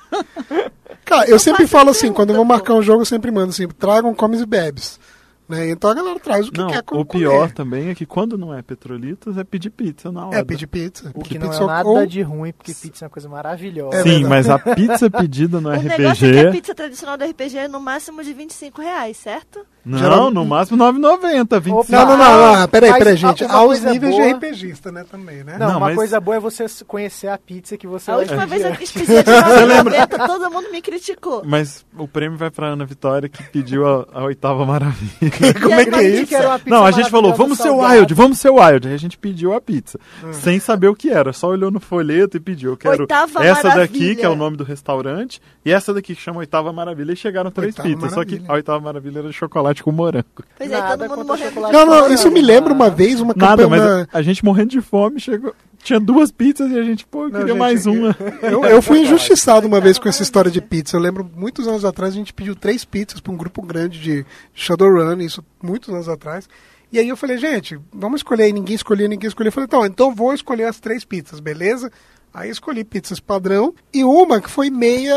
Cara, 1.05 1.29
eu 1.29 1.39
sempre 1.39 1.65
falo 1.65 1.89
assim, 1.89 2.11
quando 2.11 2.31
eu 2.31 2.35
vou 2.35 2.45
marcar 2.45 2.73
um 2.73 2.81
jogo, 2.81 3.01
eu 3.01 3.05
sempre 3.05 3.31
mando 3.31 3.49
assim, 3.49 3.67
tragam 3.67 4.13
comes 4.13 4.41
e 4.41 4.45
bebes. 4.45 4.99
Né? 5.47 5.69
Então 5.69 5.89
a 5.89 5.93
galera 5.93 6.19
traz 6.19 6.47
o 6.47 6.51
que 6.51 6.59
não, 6.59 6.67
quer 6.67 6.83
comer. 6.83 7.01
O 7.01 7.05
pior 7.05 7.51
também 7.51 7.89
é 7.89 7.95
que 7.95 8.05
quando 8.05 8.37
não 8.37 8.53
é 8.53 8.61
petrolitos, 8.61 9.37
é 9.37 9.43
pedir 9.45 9.69
pizza 9.69 10.11
na 10.11 10.27
hora. 10.27 10.39
É 10.39 10.43
pedir 10.43 10.67
pizza. 10.67 11.11
O 11.15 11.23
que 11.23 11.39
não 11.39 11.53
é 11.53 11.65
nada 11.65 11.87
ou... 11.87 12.05
de 12.05 12.21
ruim, 12.21 12.51
porque 12.51 12.73
pizza 12.73 13.05
é 13.05 13.07
uma 13.07 13.09
coisa 13.09 13.29
maravilhosa. 13.29 13.97
É 13.97 14.03
Sim, 14.03 14.25
mas 14.25 14.49
a 14.49 14.59
pizza 14.59 15.09
pedida 15.09 15.61
no 15.61 15.69
o 15.71 15.73
RPG... 15.73 15.85
O 15.85 15.97
negócio 15.97 16.27
é 16.27 16.31
que 16.31 16.47
a 16.47 16.51
pizza 16.51 16.75
tradicional 16.75 17.17
do 17.17 17.23
RPG 17.23 17.57
é 17.57 17.67
no 17.69 17.79
máximo 17.79 18.21
de 18.23 18.33
25 18.33 18.81
reais, 18.81 19.15
certo? 19.15 19.65
Não, 19.85 19.99
Geral... 19.99 20.29
no 20.29 20.45
máximo 20.45 20.77
9,90, 20.83 21.61
25. 21.61 21.91
Não, 21.93 22.05
não, 22.05 22.17
não, 22.17 22.57
não, 22.57 22.67
peraí, 22.67 22.91
peraí, 22.97 23.15
gente. 23.15 23.45
Aos 23.45 23.81
níveis 23.81 24.13
boa... 24.13 24.27
de 24.27 24.33
RPGista, 24.33 24.91
né, 24.91 25.05
também, 25.09 25.45
né? 25.45 25.55
Não, 25.57 25.67
não 25.67 25.77
uma 25.77 25.87
mas... 25.87 25.95
coisa 25.95 26.19
boa 26.19 26.35
é 26.35 26.39
você 26.41 26.65
conhecer 26.85 27.29
a 27.29 27.37
pizza 27.37 27.77
que 27.77 27.87
você... 27.87 28.11
A 28.11 28.17
última 28.17 28.45
vez 28.45 28.65
eu 28.65 28.73
quis 28.73 28.91
pedir 28.91 29.23
de 29.23 29.31
9,90, 29.31 30.27
todo 30.27 30.51
mundo 30.51 30.69
me 30.71 30.81
criticou. 30.81 31.41
Mas 31.45 31.85
o 31.97 32.05
prêmio 32.05 32.37
vai 32.37 32.51
pra 32.51 32.67
Ana 32.67 32.85
Vitória, 32.85 33.29
que 33.29 33.41
pediu 33.43 33.87
a, 33.87 34.05
a 34.11 34.23
oitava 34.25 34.65
maravilha. 34.65 35.36
Como 35.61 35.73
é 35.73 35.85
que 35.85 35.95
é 35.95 36.09
isso? 36.21 36.33
Não, 36.65 36.85
a 36.85 36.91
gente 36.91 37.09
falou, 37.09 37.33
vamos 37.33 37.57
ser 37.57 37.69
Wild, 37.69 38.13
vamos 38.13 38.39
ser 38.39 38.49
Wild. 38.49 38.87
Aí 38.87 38.93
a 38.93 38.97
gente 38.97 39.17
pediu 39.17 39.53
a 39.53 39.61
pizza, 39.61 39.99
hum. 40.23 40.33
sem 40.33 40.59
saber 40.59 40.87
o 40.87 40.95
que 40.95 41.09
era. 41.09 41.33
Só 41.33 41.49
olhou 41.49 41.71
no 41.71 41.79
folheto 41.79 42.37
e 42.37 42.39
pediu. 42.39 42.71
Eu 42.71 42.77
quero 42.77 43.01
oitava 43.01 43.43
essa 43.43 43.69
maravilha. 43.69 43.99
daqui, 43.99 44.15
que 44.15 44.25
é 44.25 44.29
o 44.29 44.35
nome 44.35 44.57
do 44.57 44.63
restaurante, 44.63 45.41
e 45.65 45.71
essa 45.71 45.93
daqui 45.93 46.15
que 46.15 46.21
chama 46.21 46.39
Oitava 46.39 46.71
Maravilha. 46.71 47.11
E 47.11 47.15
chegaram 47.15 47.51
três 47.51 47.77
oitava 47.77 47.87
pizzas, 47.87 48.11
maravilha. 48.11 48.39
só 48.39 48.45
que 48.45 48.51
a 48.51 48.55
Oitava 48.55 48.79
Maravilha 48.79 49.19
era 49.19 49.31
chocolate 49.31 49.83
com 49.83 49.91
morango. 49.91 50.25
Pois 50.57 50.71
é, 50.71 50.81
todo 50.81 51.09
mundo 51.09 51.25
morrendo 51.25 51.61
Não, 51.61 51.85
não, 51.85 52.13
isso 52.13 52.31
me 52.31 52.41
lembra 52.41 52.73
uma 52.73 52.89
vez, 52.89 53.19
uma 53.19 53.33
Nada, 53.35 53.63
campanha... 53.63 53.83
mas 53.83 54.07
a 54.13 54.21
gente 54.21 54.43
morrendo 54.43 54.69
de 54.69 54.81
fome, 54.81 55.19
chegou... 55.19 55.53
Tinha 55.83 55.99
duas 55.99 56.31
pizzas 56.31 56.71
e 56.71 56.77
a 56.77 56.83
gente, 56.83 57.05
pô, 57.05 57.25
eu 57.25 57.31
queria 57.31 57.47
gente, 57.47 57.57
mais 57.57 57.85
uma. 57.85 58.15
Eu, 58.41 58.63
eu 58.65 58.81
fui 58.81 59.01
injustiçado 59.01 59.67
uma 59.67 59.79
vez 59.79 59.97
com 59.97 60.09
essa 60.09 60.23
história 60.23 60.51
de 60.51 60.61
pizza. 60.61 60.97
Eu 60.97 61.01
lembro, 61.01 61.29
muitos 61.35 61.67
anos 61.67 61.85
atrás, 61.85 62.13
a 62.13 62.17
gente 62.17 62.33
pediu 62.33 62.55
três 62.55 62.83
pizzas 62.83 63.19
para 63.19 63.31
um 63.31 63.37
grupo 63.37 63.61
grande 63.61 63.99
de 63.99 64.25
Shadowrun, 64.53 65.21
isso 65.21 65.43
muitos 65.61 65.93
anos 65.93 66.09
atrás. 66.09 66.49
E 66.91 66.99
aí 66.99 67.07
eu 67.07 67.17
falei, 67.17 67.37
gente, 67.37 67.79
vamos 67.91 68.19
escolher 68.19 68.43
aí. 68.43 68.53
Ninguém 68.53 68.75
escolheu, 68.75 69.07
ninguém 69.07 69.27
escolheu. 69.27 69.49
Eu 69.49 69.53
falei, 69.53 69.65
então, 69.65 69.85
então 69.85 70.15
vou 70.15 70.33
escolher 70.33 70.65
as 70.65 70.79
três 70.79 71.03
pizzas, 71.03 71.39
beleza? 71.39 71.91
Aí 72.37 72.51
escolhi 72.51 72.83
pizzas 72.83 73.19
padrão 73.19 73.73
e 73.91 74.03
uma 74.03 74.39
que 74.39 74.47
foi 74.47 74.69
meia. 74.69 75.15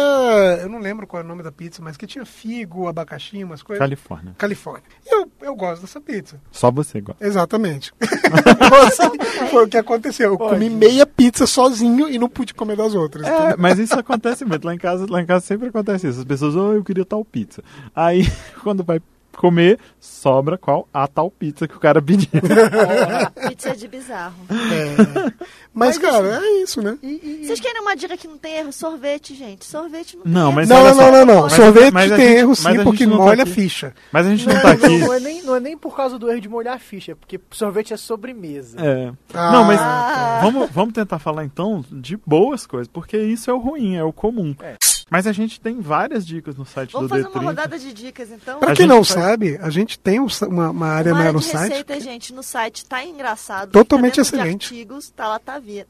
Eu 0.62 0.70
não 0.70 0.78
lembro 0.78 1.06
qual 1.06 1.22
é 1.22 1.24
o 1.24 1.28
nome 1.28 1.42
da 1.42 1.52
pizza, 1.52 1.82
mas 1.82 1.94
que 1.94 2.06
tinha 2.06 2.24
figo, 2.24 2.88
abacaxi, 2.88 3.44
umas 3.44 3.62
coisas. 3.62 3.78
Califórnia. 3.78 4.34
Califórnia. 4.38 4.84
E 5.04 5.14
eu, 5.14 5.30
eu 5.42 5.54
gosto 5.54 5.82
dessa 5.82 6.00
pizza. 6.00 6.40
Só 6.50 6.70
você 6.70 6.98
gosta. 7.02 7.22
Exatamente. 7.22 7.92
foi 9.50 9.66
o 9.66 9.68
que 9.68 9.76
aconteceu. 9.76 10.30
Eu 10.30 10.38
Pode. 10.38 10.54
comi 10.54 10.70
meia 10.70 11.04
pizza 11.04 11.46
sozinho 11.46 12.08
e 12.08 12.18
não 12.18 12.26
pude 12.26 12.54
comer 12.54 12.78
das 12.78 12.94
outras. 12.94 13.26
É, 13.26 13.48
então... 13.48 13.56
mas 13.58 13.78
isso 13.78 13.98
acontece 13.98 14.46
muito. 14.46 14.64
Lá 14.64 14.74
em 14.74 14.78
casa, 14.78 15.04
lá 15.06 15.20
em 15.20 15.26
casa 15.26 15.44
sempre 15.44 15.68
acontece 15.68 16.08
isso. 16.08 16.20
As 16.20 16.24
pessoas, 16.24 16.56
oh, 16.56 16.72
eu 16.72 16.82
queria 16.82 17.04
tal 17.04 17.22
pizza. 17.22 17.62
Aí, 17.94 18.22
quando 18.64 18.82
vai 18.82 18.98
comer, 19.40 19.78
sobra 19.98 20.58
qual? 20.58 20.86
A 20.92 21.08
tal 21.08 21.30
pizza 21.30 21.66
que 21.66 21.74
o 21.74 21.80
cara 21.80 22.02
pediu. 22.02 22.28
pizza 23.48 23.74
de 23.74 23.88
bizarro. 23.88 24.34
É. 24.50 25.32
Mas, 25.72 25.96
mas, 25.96 25.98
cara, 25.98 26.36
assim, 26.36 26.46
é 26.46 26.62
isso, 26.62 26.82
né? 26.82 26.98
E, 27.02 27.20
e... 27.22 27.46
Vocês 27.46 27.58
querem 27.58 27.80
uma 27.80 27.96
dica 27.96 28.18
que 28.18 28.28
não 28.28 28.36
tem 28.36 28.56
erro? 28.56 28.70
Sorvete, 28.70 29.34
gente. 29.34 29.64
Sorvete 29.64 30.16
não 30.16 30.24
tem 30.24 30.32
não, 30.32 30.42
erro. 30.42 30.52
Mas 30.52 30.68
não, 30.68 30.84
não, 30.84 30.94
não, 30.94 31.12
não, 31.12 31.24
não. 31.24 31.42
Mas, 31.44 31.52
Sorvete 31.54 31.92
mas 31.92 32.10
tem 32.10 32.18
gente, 32.18 32.38
erro 32.38 32.54
sim, 32.54 32.84
porque 32.84 33.06
tá 33.06 33.14
molha 33.14 33.44
tá 33.46 33.50
a 33.50 33.54
ficha. 33.54 33.94
Mas 34.12 34.26
a 34.26 34.30
gente 34.30 34.46
não, 34.46 34.54
não 34.54 34.62
tá 34.62 34.70
aqui. 34.72 34.98
Não 34.98 35.14
é, 35.14 35.20
nem, 35.20 35.42
não 35.42 35.56
é 35.56 35.60
nem 35.60 35.78
por 35.78 35.96
causa 35.96 36.18
do 36.18 36.30
erro 36.30 36.40
de 36.40 36.48
molhar 36.48 36.74
a 36.74 36.78
ficha, 36.78 37.16
porque 37.16 37.40
sorvete 37.50 37.94
é 37.94 37.96
sobremesa. 37.96 38.78
É. 38.78 39.12
Ah, 39.32 39.52
não, 39.52 39.64
mas 39.64 39.80
ah. 39.80 40.40
vamos, 40.42 40.70
vamos 40.70 40.92
tentar 40.92 41.18
falar 41.18 41.46
então 41.46 41.82
de 41.90 42.18
boas 42.26 42.66
coisas, 42.66 42.88
porque 42.88 43.16
isso 43.16 43.50
é 43.50 43.54
o 43.54 43.58
ruim, 43.58 43.96
é 43.96 44.04
o 44.04 44.12
comum. 44.12 44.54
É. 44.60 44.76
Mas 45.10 45.26
a 45.26 45.32
gente 45.32 45.60
tem 45.60 45.80
várias 45.80 46.24
dicas 46.24 46.56
no 46.56 46.64
site 46.64 46.92
Vamos 46.92 47.08
do 47.08 47.16
fazer 47.16 47.28
D30. 47.28 47.34
uma 47.34 47.42
rodada 47.42 47.78
de 47.78 47.92
dicas, 47.92 48.30
então? 48.30 48.60
Pra 48.60 48.76
quem 48.76 48.86
não 48.86 49.02
faz... 49.02 49.08
sabe, 49.08 49.58
a 49.60 49.68
gente 49.68 49.98
tem 49.98 50.20
uma, 50.20 50.70
uma 50.70 50.86
área, 50.86 51.12
uma 51.12 51.20
área 51.20 51.32
no 51.32 51.42
site. 51.42 51.70
receita, 51.70 51.94
que... 51.94 52.00
gente, 52.00 52.32
no 52.32 52.44
site 52.44 52.86
tá 52.86 53.04
engraçado. 53.04 53.72
Totalmente 53.72 54.14
tá 54.14 54.22
excelente. 54.22 54.66
artigos, 54.66 55.10
tá 55.10 55.26
lá 55.26 55.40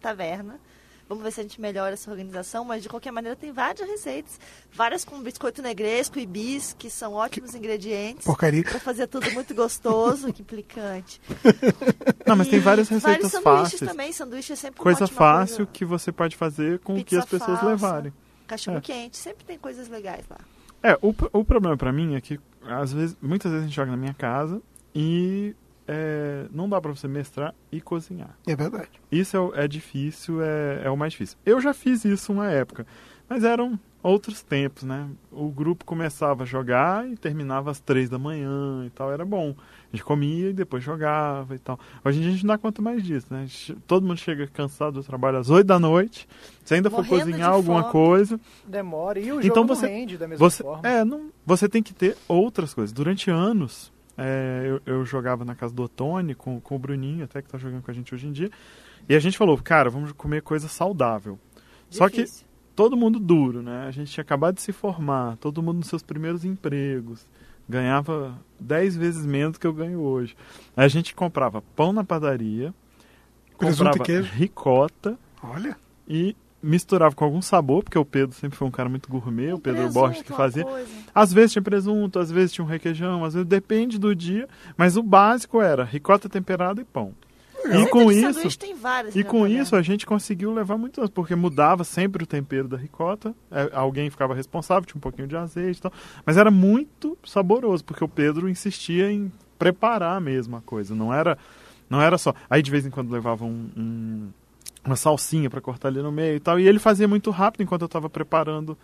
taverna. 0.01 0.59
Vamos 1.07 1.25
ver 1.25 1.33
se 1.33 1.41
a 1.41 1.43
gente 1.43 1.61
melhora 1.61 1.95
essa 1.95 2.09
organização, 2.09 2.65
mas 2.65 2.85
de 2.85 2.89
qualquer 2.89 3.11
maneira 3.11 3.37
tem 3.37 3.53
várias 3.53 3.87
receitas. 3.87 4.39
Várias 4.73 5.05
com 5.05 5.21
biscoito 5.21 5.61
negresco 5.61 6.21
e 6.21 6.25
bis, 6.25 6.75
que 6.79 6.89
são 6.89 7.15
ótimos 7.15 7.51
que... 7.51 7.59
ingredientes. 7.59 8.25
Porcaria. 8.25 8.63
Pra 8.63 8.79
fazer 8.79 9.09
tudo 9.09 9.29
muito 9.33 9.53
gostoso, 9.53 10.33
que 10.33 10.41
implicante. 10.41 11.21
Não, 12.25 12.37
mas 12.37 12.47
tem 12.47 12.61
várias 12.61 12.89
receitas 12.89 13.23
vários 13.23 13.33
sanduíches 13.33 13.71
fáceis. 13.73 13.91
também, 13.91 14.13
sanduíche 14.13 14.53
é 14.53 14.57
sempre 14.57 14.81
Coisa 14.81 15.09
fácil 15.09 15.67
coisa. 15.67 15.71
que 15.73 15.85
você 15.85 16.13
pode 16.13 16.37
fazer 16.37 16.79
com 16.79 16.97
o 16.97 17.05
que 17.05 17.17
as 17.17 17.25
pessoas 17.25 17.59
falsa. 17.59 17.67
levarem 17.67 18.13
cachorro 18.51 18.79
é. 18.79 18.81
quente, 18.81 19.17
sempre 19.17 19.45
tem 19.45 19.59
coisas 19.59 19.89
legais 19.89 20.25
lá. 20.29 20.39
É, 20.83 20.99
o, 21.03 21.15
o 21.33 21.45
problema 21.45 21.77
para 21.77 21.93
mim 21.93 22.15
é 22.15 22.21
que 22.21 22.41
às 22.67 22.93
vezes, 22.93 23.17
muitas 23.21 23.51
vezes 23.51 23.65
a 23.65 23.67
gente 23.69 23.77
joga 23.77 23.91
na 23.91 23.97
minha 23.97 24.15
casa 24.15 24.61
e 24.95 25.55
é, 25.87 26.47
não 26.53 26.69
dá 26.69 26.81
para 26.81 26.91
você 26.91 27.09
mestrar 27.09 27.55
e 27.71 27.81
cozinhar. 27.81 28.37
É 28.47 28.55
verdade. 28.55 28.91
Isso 29.11 29.53
é, 29.55 29.65
é 29.65 29.69
difícil, 29.69 30.43
é, 30.43 30.83
é 30.85 30.91
o 30.91 30.97
mais 30.97 31.13
difícil. 31.13 31.39
Eu 31.45 31.61
já 31.61 31.73
fiz 31.73 32.05
isso 32.05 32.33
uma 32.33 32.49
época, 32.49 32.87
mas 33.29 33.45
eram 33.45 33.79
outros 34.03 34.43
tempos, 34.43 34.83
né? 34.83 35.09
O 35.31 35.49
grupo 35.51 35.85
começava 35.85 36.43
a 36.43 36.47
jogar 36.47 37.07
e 37.09 37.17
terminava 37.17 37.71
às 37.71 37.81
três 37.81 38.09
da 38.09 38.19
manhã 38.19 38.85
e 38.87 38.91
tal, 38.91 39.13
era 39.13 39.25
bom. 39.25 39.55
A 39.93 39.97
gente 39.97 40.05
comia 40.05 40.51
e 40.51 40.53
depois 40.53 40.85
jogava 40.85 41.55
e 41.55 41.59
tal. 41.59 41.79
Hoje 42.05 42.19
em 42.19 42.23
dia 42.23 42.31
a 42.31 42.33
gente 42.35 42.47
não 42.47 42.55
dá 42.55 42.59
conta 42.59 42.81
mais 42.81 43.03
disso, 43.03 43.27
né? 43.29 43.43
Gente, 43.47 43.75
todo 43.87 44.07
mundo 44.07 44.19
chega 44.19 44.47
cansado 44.47 44.95
do 44.95 45.03
trabalho 45.03 45.39
às 45.39 45.51
oito 45.51 45.67
da 45.67 45.81
noite. 45.81 46.29
Se 46.65 46.75
ainda 46.75 46.89
for 46.89 47.05
cozinhar 47.05 47.51
alguma 47.51 47.83
fome, 47.83 47.93
coisa. 47.93 48.41
Demora. 48.65 49.19
E 49.19 49.33
o 49.33 49.41
então 49.41 49.63
jogo 49.63 49.75
você, 49.75 49.89
rende 49.89 50.17
da 50.17 50.29
mesma 50.29 50.49
você, 50.49 50.63
forma. 50.63 50.89
É, 50.89 51.05
não, 51.05 51.31
você 51.45 51.69
tem 51.69 51.83
que 51.83 51.93
ter 51.93 52.17
outras 52.29 52.73
coisas. 52.73 52.93
Durante 52.93 53.33
anos, 53.33 53.93
é, 54.17 54.63
eu, 54.65 54.95
eu, 54.95 55.05
jogava 55.05 55.45
na 55.45 55.57
casa 55.57 55.75
do 55.75 55.83
Otone 55.83 56.37
com, 56.37 56.61
com 56.61 56.77
o 56.77 56.79
Bruninho, 56.79 57.25
até 57.25 57.43
que 57.43 57.49
tá 57.49 57.59
jogando 57.59 57.83
com 57.83 57.91
a 57.91 57.95
gente 57.95 58.15
hoje 58.15 58.29
em 58.29 58.33
dia. 58.33 58.51
E 59.09 59.15
a 59.17 59.19
gente 59.19 59.37
falou, 59.37 59.59
cara, 59.59 59.91
vamos 59.91 60.13
comer 60.13 60.43
coisa 60.43 60.69
saudável. 60.69 61.37
Difícil. 61.89 61.99
Só 61.99 62.09
que 62.09 62.27
todo 62.77 62.97
mundo 62.97 63.19
duro, 63.19 63.61
né? 63.61 63.87
A 63.89 63.91
gente 63.91 64.13
tinha 64.13 64.23
acabado 64.23 64.55
de 64.55 64.63
se 64.63 64.73
formar, 64.73 65.37
todo 65.39 65.61
mundo 65.61 65.79
nos 65.79 65.89
seus 65.89 66.03
primeiros 66.03 66.45
empregos. 66.45 67.27
Ganhava 67.71 68.37
10 68.59 68.97
vezes 68.97 69.25
menos 69.25 69.53
do 69.53 69.61
que 69.61 69.67
eu 69.67 69.73
ganho 69.73 70.01
hoje. 70.01 70.37
A 70.77 70.89
gente 70.89 71.15
comprava 71.15 71.63
pão 71.77 71.93
na 71.93 72.03
padaria, 72.05 72.75
Presunto 73.57 73.91
comprava 73.91 74.03
e 74.03 74.07
queijo. 74.07 74.33
ricota 74.35 75.19
Olha. 75.43 75.77
e 76.09 76.37
misturava 76.63 77.15
com 77.15 77.25
algum 77.25 77.41
sabor, 77.41 77.83
porque 77.83 77.99
o 77.99 78.05
Pedro 78.05 78.35
sempre 78.37 78.59
foi 78.59 78.69
um 78.69 78.71
cara 78.71 78.89
muito 78.89 79.09
gourmet, 79.09 79.53
o 79.53 79.59
Pedro 79.59 79.89
Borges 79.91 80.23
que 80.23 80.33
fazia. 80.33 80.67
Às 81.15 81.33
vezes 81.33 81.53
tinha 81.53 81.63
presunto, 81.63 82.19
às 82.19 82.31
vezes 82.31 82.53
tinha 82.53 82.65
um 82.65 82.69
requeijão, 82.69 83.25
às 83.25 83.35
vezes 83.35 83.49
depende 83.49 83.99
do 83.99 84.15
dia, 84.15 84.47
mas 84.77 84.97
o 84.97 85.03
básico 85.03 85.63
era 85.63 85.85
ricota 85.85 86.29
temperada 86.29 86.81
e 86.81 86.85
pão. 86.85 87.15
E 87.65 87.87
com 87.89 88.11
isso, 88.11 88.33
sanduíche 88.35 88.59
tem 88.59 88.75
várias, 88.75 89.15
e 89.15 89.19
né, 89.19 89.25
com 89.25 89.47
isso 89.47 89.77
a 89.77 89.83
gente 89.83 90.07
conseguiu 90.07 90.53
levar 90.53 90.77
muito 90.79 91.09
porque 91.11 91.35
mudava 91.35 91.85
sempre 91.85 92.25
o 92.25 92.27
tempero 92.27 92.67
da 92.69 92.77
ricota, 92.77 93.35
é, 93.51 93.71
alguém 93.73 94.09
ficava 94.11 94.35
responsável, 94.35 94.85
tinha 94.87 94.97
um 94.99 95.01
pouquinho 95.01 95.29
de 95.29 95.37
azeite 95.37 95.79
e 95.79 95.83
tal, 95.83 95.93
mas 96.25 96.37
era 96.37 96.51
muito 96.51 97.17
saboroso, 97.25 97.85
porque 97.85 98.03
o 98.05 98.09
Pedro 98.09 98.49
insistia 98.49 99.11
em 99.11 99.31
preparar 99.59 100.21
mesmo 100.21 100.57
a 100.57 100.61
coisa, 100.61 100.95
não 100.95 101.13
era, 101.13 101.37
não 101.89 102.01
era 102.01 102.17
só... 102.17 102.33
Aí 102.49 102.63
de 102.63 102.71
vez 102.71 102.87
em 102.87 102.91
quando 102.91 103.11
levava 103.11 103.45
um, 103.45 103.71
um- 103.77 104.29
uma 104.85 104.97
salsinha 104.97 105.51
para 105.51 105.61
cortar 105.61 105.89
ali 105.89 106.01
no 106.03 106.11
meio 106.11 106.37
e 106.37 106.41
tal, 106.41 106.59
e 106.59 106.67
ele 106.67 106.79
fazia 106.79 107.07
muito 107.07 107.31
rápido 107.31 107.63
enquanto 107.63 107.83
eu 107.83 107.87
estava 107.87 108.09
preparando 108.09 108.79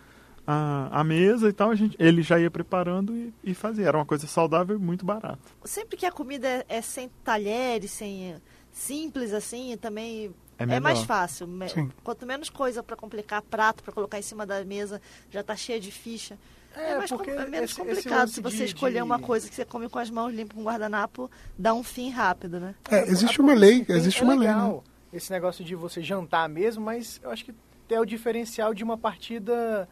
a, 0.45 1.01
a 1.01 1.03
mesa 1.03 1.49
e 1.49 1.53
tal, 1.53 1.71
a 1.71 1.75
gente, 1.75 1.95
ele 1.99 2.21
já 2.21 2.39
ia 2.39 2.49
preparando 2.51 3.13
e, 3.15 3.33
e 3.43 3.53
fazia, 3.53 3.87
era 3.87 3.97
uma 3.97 4.05
coisa 4.05 4.27
saudável 4.27 4.75
e 4.77 4.79
muito 4.79 5.05
barata. 5.05 5.39
Sempre 5.65 5.97
que 5.97 6.05
a 6.05 6.11
comida 6.11 6.47
é, 6.47 6.65
é 6.69 6.81
sem 6.81 7.09
talheres, 7.23 7.91
sem 7.91 8.35
simples 8.77 9.33
assim, 9.33 9.75
também 9.77 10.33
É 10.59 10.63
é, 10.63 10.79
mais 10.79 11.03
fácil. 11.03 11.47
Sim. 11.69 11.91
Quanto 12.03 12.25
menos 12.25 12.49
coisa 12.49 12.81
para 12.83 12.95
complicar 12.95 13.41
prato, 13.41 13.83
para 13.83 13.91
colocar 13.93 14.19
em 14.19 14.21
cima 14.21 14.45
da 14.45 14.63
mesa, 14.63 15.01
já 15.31 15.43
tá 15.43 15.55
cheia 15.55 15.79
de 15.79 15.91
ficha. 15.91 16.37
É, 16.75 16.95
mais 16.97 17.09
com- 17.11 17.23
é 17.23 17.47
menos 17.47 17.71
esse- 17.71 17.81
esse 17.81 17.81
complicado 17.81 18.19
lance 18.19 18.33
se 18.35 18.41
você 18.41 18.57
de- 18.57 18.63
escolher 18.65 18.95
de- 18.95 19.01
uma 19.01 19.17
coisa 19.17 19.49
que 19.49 19.55
você 19.55 19.65
come 19.65 19.89
com 19.89 19.97
as 19.97 20.11
mãos 20.11 20.31
limpas 20.31 20.55
com 20.55 20.63
guardanapo, 20.63 21.29
dá 21.57 21.73
um 21.73 21.83
fim 21.83 22.09
rápido, 22.11 22.59
né? 22.59 22.75
É, 22.91 23.01
existe 23.09 23.41
uma 23.41 23.53
lei, 23.55 23.83
existe 23.89 24.21
é 24.21 24.23
uma 24.23 24.33
lei, 24.35 24.47
né? 24.47 24.53
legal 24.53 24.83
Esse 25.11 25.31
negócio 25.31 25.63
de 25.65 25.73
você 25.73 26.03
jantar 26.03 26.47
mesmo, 26.47 26.83
mas 26.85 27.19
eu 27.23 27.31
acho 27.31 27.45
que 27.45 27.53
é 27.89 27.99
o 27.99 28.05
diferencial 28.05 28.73
de 28.75 28.83
uma 28.83 28.97
partida. 28.97 29.87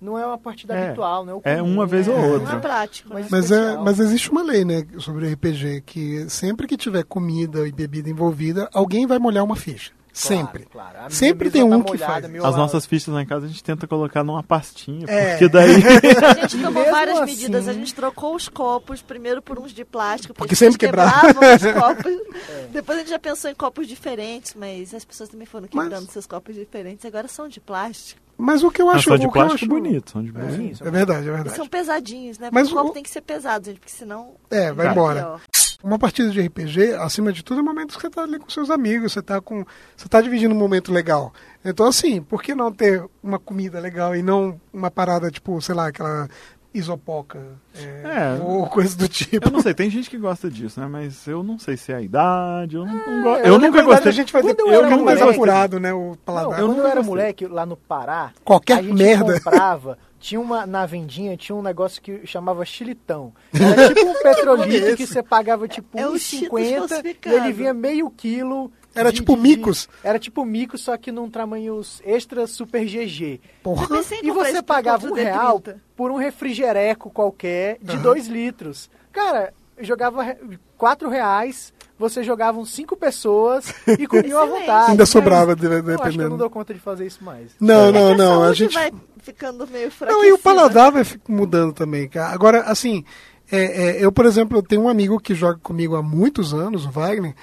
Não 0.00 0.18
é 0.18 0.26
uma 0.26 0.36
partida 0.38 0.74
É, 0.74 0.86
habitual, 0.88 1.24
né? 1.24 1.32
O 1.32 1.40
é 1.44 1.56
comum, 1.56 1.72
uma 1.72 1.86
vez 1.86 2.06
né? 2.06 2.14
ou 2.14 2.20
Não 2.20 2.30
outra. 2.34 2.56
é 2.56 2.58
prático. 2.58 3.08
né? 3.14 3.20
Mas- 3.22 3.30
Mas, 3.30 3.50
é, 3.50 3.76
mas 3.78 4.00
existe 4.00 4.30
uma 4.30 4.42
lei, 4.42 4.64
né, 4.64 4.84
sobre 4.98 5.32
RPG, 5.32 5.82
que 5.86 6.28
sempre 6.28 6.66
que 6.66 6.76
tiver 6.76 7.04
comida 7.04 7.66
e 7.66 7.72
bebida 7.72 8.10
envolvida, 8.10 8.68
alguém 8.74 9.06
vai 9.06 9.18
molhar 9.18 9.42
uma 9.44 9.56
ficha. 9.56 9.92
Claro, 10.16 10.36
Sempre. 10.38 10.64
claro. 10.70 10.96
Sempre 11.12 11.50
tem 11.50 11.68
tá 11.68 11.76
um 11.76 11.82
que 11.82 11.90
molhada, 11.90 12.12
faz. 12.20 12.30
meu 12.30 12.46
As 12.46 12.54
nossas 12.54 12.86
fichas 12.86 13.12
lá 13.12 13.20
em 13.20 13.26
casa 13.26 13.46
a 13.46 13.48
gente 13.48 13.64
tenta 13.64 13.84
colocar 13.84 14.22
numa 14.22 14.44
pastinha, 14.44 15.06
É. 15.08 15.30
porque 15.30 15.48
daí... 15.48 15.72
A 16.24 16.34
gente 16.46 16.62
tomou 16.62 16.84
várias 16.88 17.18
assim- 17.18 17.32
medidas. 17.32 17.66
A 17.66 17.72
gente 17.72 17.92
trocou 17.92 18.36
os 18.36 18.48
copos, 18.48 19.02
primeiro 19.02 19.42
por 19.42 19.58
uns 19.58 19.72
de 19.72 19.84
plástico, 19.84 20.32
Porque 20.32 20.52
as 20.52 20.58
sempre 20.60 20.78
quebravam 20.78 21.30
os 21.32 21.62
copos. 21.74 22.12
É. 22.48 22.68
Depois 22.70 22.98
a 22.98 23.00
gente 23.00 23.10
já 23.10 23.18
pensou 23.18 23.50
em 23.50 23.56
copos 23.56 23.88
diferentes, 23.88 24.54
mas 24.54 24.94
as 24.94 25.04
pessoas 25.04 25.28
também 25.28 25.46
foram 25.46 25.66
Mas- 25.72 25.82
quebrando 25.88 26.08
seus 26.08 26.26
copos 26.28 26.54
diferentes. 26.54 27.04
Agora 27.04 27.26
são 27.26 27.48
de 27.48 27.58
plástico. 27.58 28.20
Mas 28.36 28.62
o 28.64 28.70
que 28.70 28.82
eu 28.82 28.86
Não, 28.86 28.94
acho... 28.94 29.04
são 29.08 29.16
de 29.18 29.26
o 29.26 29.30
que 29.32 29.38
eu 29.38 29.42
acho- 29.42 29.66
bonito, 29.66 30.10
são 30.10 30.22
de 30.22 30.30
É, 30.30 30.32
bonito. 30.32 30.78
sim, 30.78 30.84
É 30.84 30.90
verdade, 30.90 31.26
é 31.28 31.30
E 31.30 31.34
verdade. 31.34 31.56
são 31.56 31.66
pesadinhos, 31.68 32.38
né? 32.38 32.48
Mas 32.52 32.70
o 32.70 32.74
copo 32.74 32.90
o- 32.90 32.92
tem 32.92 33.02
que 33.02 33.10
ser 33.10 33.20
pesado, 33.20 33.66
gente, 33.66 33.78
porque 33.78 33.92
senão 33.92 34.34
É, 34.50 34.72
vai 34.72 34.88
embora. 34.90 35.20
pior. 35.20 35.40
Uma 35.82 35.98
partida 35.98 36.30
de 36.30 36.40
RPG, 36.40 36.94
acima 36.94 37.30
de 37.30 37.44
tudo, 37.44 37.58
é 37.58 37.62
um 37.62 37.66
momento 37.66 37.94
que 37.94 38.00
você 38.00 38.08
tá 38.08 38.22
ali 38.22 38.38
com 38.38 38.48
seus 38.48 38.70
amigos, 38.70 39.12
você 39.12 39.20
tá 39.20 39.38
com. 39.38 39.66
Você 39.94 40.08
tá 40.08 40.18
dividindo 40.22 40.54
um 40.54 40.58
momento 40.58 40.90
legal. 40.90 41.30
Então, 41.62 41.86
assim, 41.86 42.22
por 42.22 42.42
que 42.42 42.54
não 42.54 42.72
ter 42.72 43.04
uma 43.22 43.38
comida 43.38 43.78
legal 43.80 44.16
e 44.16 44.22
não 44.22 44.58
uma 44.72 44.90
parada, 44.90 45.30
tipo, 45.30 45.60
sei 45.60 45.74
lá, 45.74 45.88
aquela 45.88 46.26
isopoca? 46.74 47.38
é, 47.76 48.02
É. 48.38 48.42
Ou 48.42 48.66
coisa 48.66 48.96
do 48.96 49.08
tipo. 49.08 49.46
Eu 49.46 49.50
não 49.52 49.60
sei, 49.60 49.72
tem 49.74 49.88
gente 49.88 50.10
que 50.10 50.18
gosta 50.18 50.50
disso, 50.50 50.80
né? 50.80 50.86
Mas 50.86 51.26
eu 51.26 51.42
não 51.42 51.58
sei 51.58 51.76
se 51.76 51.92
é 51.92 51.96
a 51.96 52.02
idade, 52.02 52.76
eu, 52.76 52.84
não, 52.84 52.94
não 52.94 53.22
go- 53.22 53.36
É, 53.36 53.48
eu 53.48 53.58
na 53.58 53.66
nunca 53.68 53.82
gostei. 53.82 54.08
A 54.10 54.14
gente 54.14 54.32
vai 54.32 54.42
ter 54.42 54.60
eu 54.60 54.66
eu 54.66 54.72
era 54.80 54.88
muito 54.90 55.04
mais 55.04 55.18
moleque- 55.20 55.36
apurado, 55.38 55.80
né? 55.80 55.92
O 55.92 56.16
paladar. 56.24 56.58
Não, 56.60 56.66
quando 56.68 56.78
eu 56.78 56.84
era 56.86 56.94
gostei. 56.96 57.08
moleque 57.10 57.46
lá 57.46 57.64
no 57.64 57.76
Pará, 57.76 58.32
Qualquer 58.44 58.78
a 58.78 58.82
gente 58.82 58.92
merda. 58.94 59.34
comprava, 59.40 59.98
tinha 60.18 60.40
uma 60.40 60.66
na 60.66 60.86
vendinha, 60.86 61.36
tinha 61.36 61.54
um 61.54 61.62
negócio 61.62 62.00
que 62.02 62.26
chamava 62.26 62.64
chilitão. 62.64 63.32
Era 63.52 63.88
tipo 63.94 64.06
um 64.06 64.14
petrolito 64.22 64.96
que 64.96 65.06
você 65.06 65.22
pagava 65.22 65.68
tipo 65.68 65.98
É 65.98 66.06
o 66.08 66.12
1,50 66.14 66.18
Cheetos 66.18 66.90
e 67.26 67.28
ele 67.28 67.52
vinha 67.52 67.74
meio 67.74 68.10
quilo. 68.10 68.72
Era 68.94 69.10
de- 69.10 69.16
tipo 69.16 69.34
de- 69.36 69.42
micos? 69.42 69.88
Era 70.02 70.18
tipo 70.18 70.44
micos, 70.44 70.82
só 70.82 70.96
que 70.96 71.10
num 71.10 71.28
tamanho 71.28 71.80
extra 72.04 72.46
super 72.46 72.84
GG. 72.84 73.40
Porra. 73.62 73.86
E 74.22 74.30
você 74.30 74.62
pagava 74.62 75.06
um 75.06 75.14
real 75.14 75.60
30. 75.60 75.80
por 75.96 76.10
um 76.10 76.16
refrigereco 76.16 77.10
qualquer 77.10 77.78
de. 77.82 77.96
2 77.98 78.26
litros. 78.26 78.88
Cara, 79.12 79.52
jogava 79.80 80.36
quatro 80.76 81.08
reais, 81.08 81.72
você 81.98 82.22
jogavam 82.22 82.64
cinco 82.64 82.96
pessoas 82.96 83.66
e 83.98 84.06
comiam 84.06 84.40
à 84.40 84.46
vontade. 84.46 84.90
Ainda 84.92 85.06
sobrava, 85.06 85.54
de- 85.56 85.66
Eu 85.66 85.72
acho 85.72 85.84
que 85.84 85.90
eu 85.90 85.96
dependendo. 85.96 86.30
não 86.30 86.36
dou 86.36 86.50
conta 86.50 86.72
de 86.74 86.80
fazer 86.80 87.06
isso 87.06 87.22
mais. 87.24 87.50
Não, 87.60 87.86
É 87.88 87.92
não, 87.92 88.12
a 88.12 88.16
não. 88.16 88.42
A 88.42 88.44
saúde 88.46 88.58
gente. 88.58 88.74
vai 88.74 88.92
ficando 89.18 89.66
meio. 89.66 89.90
Não, 90.02 90.24
e 90.24 90.32
o 90.32 90.38
paladar 90.38 90.92
vai 90.92 91.04
mudando 91.28 91.72
também. 91.72 92.10
Agora, 92.30 92.60
assim, 92.62 93.04
é, 93.50 93.86
é, 93.98 94.04
eu, 94.04 94.10
por 94.12 94.26
exemplo, 94.26 94.58
eu 94.58 94.62
tenho 94.62 94.82
um 94.82 94.88
amigo 94.88 95.18
que 95.20 95.34
joga 95.34 95.58
comigo 95.62 95.96
há 95.96 96.02
muitos 96.02 96.52
anos, 96.54 96.84
o 96.86 96.90
Wagner, 96.90 97.34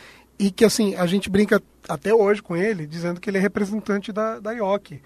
e 0.41 0.51
que, 0.51 0.65
assim, 0.65 0.95
a 0.95 1.05
gente 1.05 1.29
brinca 1.29 1.61
até 1.87 2.13
hoje 2.13 2.41
com 2.41 2.55
ele, 2.57 2.87
dizendo 2.87 3.19
que 3.21 3.29
ele 3.29 3.37
é 3.37 3.41
representante 3.41 4.11
da, 4.11 4.39
da 4.39 4.51
York. 4.51 5.01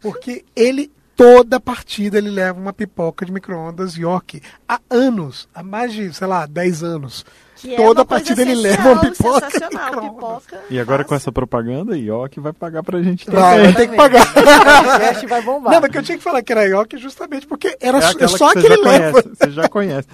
Porque 0.00 0.44
ele, 0.56 0.90
toda 1.16 1.60
partida, 1.60 2.18
ele 2.18 2.30
leva 2.30 2.58
uma 2.58 2.72
pipoca 2.72 3.24
de 3.24 3.30
micro-ondas 3.32 3.94
York. 3.96 4.42
Há 4.68 4.80
anos, 4.90 5.48
há 5.54 5.62
mais 5.62 5.92
de, 5.92 6.12
sei 6.12 6.26
lá, 6.26 6.46
10 6.46 6.82
anos. 6.82 7.24
Que 7.56 7.74
é 7.74 7.76
toda 7.76 8.06
coisa 8.06 8.24
partida 8.24 8.40
ele 8.40 8.54
leva 8.54 8.92
uma 8.92 9.00
pipoca. 9.02 9.50
Sensacional, 9.50 9.90
micro-ondas. 10.02 10.44
pipoca. 10.46 10.60
E 10.70 10.80
agora 10.80 11.04
com 11.04 11.14
essa 11.14 11.30
propaganda, 11.30 11.96
Ioki 11.96 12.40
vai 12.40 12.54
pagar 12.54 12.82
pra 12.82 13.02
gente 13.02 13.30
Vai, 13.30 13.58
também. 13.58 13.72
vai 13.72 13.82
ter 13.82 13.88
que 13.90 13.96
pagar. 13.96 14.26
O 15.24 15.28
vai 15.28 15.42
bombar. 15.42 15.72
Não, 15.74 15.80
mas 15.82 15.90
que 15.90 15.98
eu 15.98 16.02
tinha 16.02 16.16
que 16.18 16.24
falar 16.24 16.42
que 16.42 16.52
era 16.52 16.64
York 16.64 16.96
justamente 16.96 17.46
porque 17.46 17.76
era 17.80 17.98
É 17.98 18.00
só- 18.00 18.14
que 18.14 18.26
você 18.26 18.44
aquele 18.44 18.76
já 18.76 18.82
leva. 18.82 19.22
conhece, 19.22 19.28
você 19.38 19.50
já 19.50 19.68
conhece. 19.68 20.08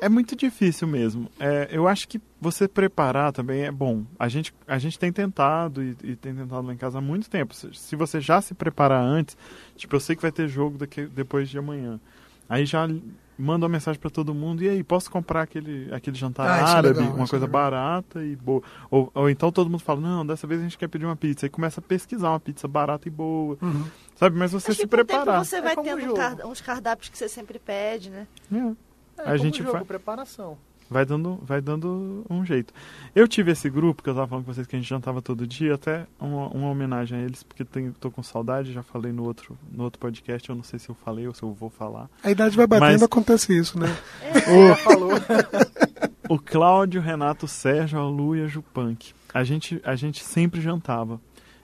É 0.00 0.08
muito 0.08 0.36
difícil 0.36 0.86
mesmo. 0.86 1.28
É, 1.40 1.68
eu 1.72 1.88
acho 1.88 2.06
que 2.08 2.20
você 2.40 2.68
preparar 2.68 3.32
também 3.32 3.62
é 3.64 3.70
bom. 3.72 4.04
A 4.18 4.28
gente, 4.28 4.54
a 4.66 4.78
gente 4.78 4.98
tem 4.98 5.12
tentado 5.12 5.82
e, 5.82 5.96
e 6.04 6.16
tem 6.16 6.34
tentado 6.34 6.66
lá 6.66 6.72
em 6.72 6.76
casa 6.76 6.98
há 6.98 7.00
muito 7.00 7.28
tempo. 7.28 7.52
Se, 7.54 7.68
se 7.74 7.96
você 7.96 8.20
já 8.20 8.40
se 8.40 8.54
preparar 8.54 9.02
antes, 9.02 9.36
tipo, 9.76 9.96
eu 9.96 10.00
sei 10.00 10.14
que 10.14 10.22
vai 10.22 10.30
ter 10.32 10.46
jogo 10.48 10.78
daqui, 10.78 11.06
depois 11.06 11.48
de 11.48 11.58
amanhã. 11.58 11.98
Aí 12.48 12.64
já 12.64 12.88
manda 13.36 13.66
uma 13.66 13.72
mensagem 13.72 14.00
pra 14.00 14.10
todo 14.10 14.34
mundo, 14.34 14.64
e 14.64 14.68
aí, 14.68 14.82
posso 14.82 15.08
comprar 15.10 15.42
aquele, 15.42 15.92
aquele 15.94 16.16
jantar 16.16 16.48
Ah, 16.50 16.56
é 16.58 16.62
árabe, 16.62 16.98
legal, 17.00 17.14
uma 17.14 17.24
é 17.24 17.28
coisa 17.28 17.44
legal. 17.46 17.48
barata 17.70 18.24
e 18.24 18.34
boa. 18.34 18.62
Ou, 18.90 19.10
ou 19.14 19.28
então 19.30 19.52
todo 19.52 19.68
mundo 19.70 19.80
fala, 19.80 20.00
não, 20.00 20.26
dessa 20.26 20.46
vez 20.46 20.60
a 20.60 20.64
gente 20.64 20.76
quer 20.78 20.88
pedir 20.88 21.04
uma 21.04 21.14
pizza. 21.14 21.46
Aí 21.46 21.50
começa 21.50 21.78
a 21.80 21.82
pesquisar 21.82 22.30
uma 22.30 22.40
pizza 22.40 22.66
barata 22.66 23.06
e 23.06 23.10
boa. 23.10 23.56
Uhum. 23.62 23.84
Sabe? 24.16 24.36
Mas 24.38 24.50
você 24.52 24.70
Acho 24.72 24.80
se 24.80 24.86
que 24.86 24.96
com 24.96 25.02
o 25.02 25.04
tempo 25.04 25.22
preparar. 25.22 25.44
você 25.44 25.56
É 25.56 25.62
vai 25.62 25.74
o 25.76 25.82
tendo 25.82 26.00
jogo. 26.00 26.14
car- 26.14 26.46
uns 26.46 26.60
cardápios 26.60 27.08
que 27.10 27.18
você 27.18 27.28
sempre 27.28 27.58
pede, 27.60 28.10
né? 28.10 28.26
É. 28.52 28.72
É, 29.18 29.22
a 29.22 29.24
como 29.26 29.38
gente 29.38 29.58
jogo, 29.58 29.72
vai- 29.72 29.84
preparação. 29.84 30.56
Vai 30.90 31.04
dando, 31.04 31.38
vai 31.42 31.60
dando 31.60 32.24
um 32.30 32.46
jeito. 32.46 32.72
Eu 33.14 33.28
tive 33.28 33.52
esse 33.52 33.68
grupo 33.68 34.02
que 34.02 34.08
eu 34.08 34.14
tava 34.14 34.26
falando 34.26 34.46
com 34.46 34.54
vocês 34.54 34.66
que 34.66 34.74
a 34.74 34.78
gente 34.78 34.88
jantava 34.88 35.20
todo 35.20 35.46
dia, 35.46 35.74
até 35.74 36.06
uma, 36.18 36.48
uma 36.48 36.70
homenagem 36.70 37.18
a 37.18 37.22
eles, 37.22 37.42
porque 37.42 37.62
tenho, 37.62 37.92
tô 38.00 38.10
com 38.10 38.22
saudade, 38.22 38.72
já 38.72 38.82
falei 38.82 39.12
no 39.12 39.22
outro, 39.24 39.58
no 39.70 39.84
outro 39.84 39.98
podcast, 40.00 40.48
eu 40.48 40.56
não 40.56 40.62
sei 40.62 40.78
se 40.78 40.88
eu 40.88 40.94
falei 40.94 41.26
ou 41.28 41.34
se 41.34 41.42
eu 41.42 41.52
vou 41.52 41.68
falar. 41.68 42.08
A 42.24 42.30
idade 42.30 42.56
vai 42.56 42.66
batendo, 42.66 42.92
Mas- 42.92 43.02
acontece 43.02 43.54
isso, 43.54 43.78
né? 43.78 43.94
Já 44.68 44.76
falou. 44.76 45.10
O 46.30 46.38
Cláudio, 46.38 47.00
Renato, 47.00 47.48
Sérgio, 47.48 47.98
a 47.98 48.06
Lu 48.06 48.36
e 48.36 48.42
a 48.42 48.46
Jupunk. 48.46 49.12
A 49.32 49.44
gente, 49.44 49.80
a 49.82 49.94
gente 49.96 50.22
sempre 50.22 50.60
jantava. 50.60 51.18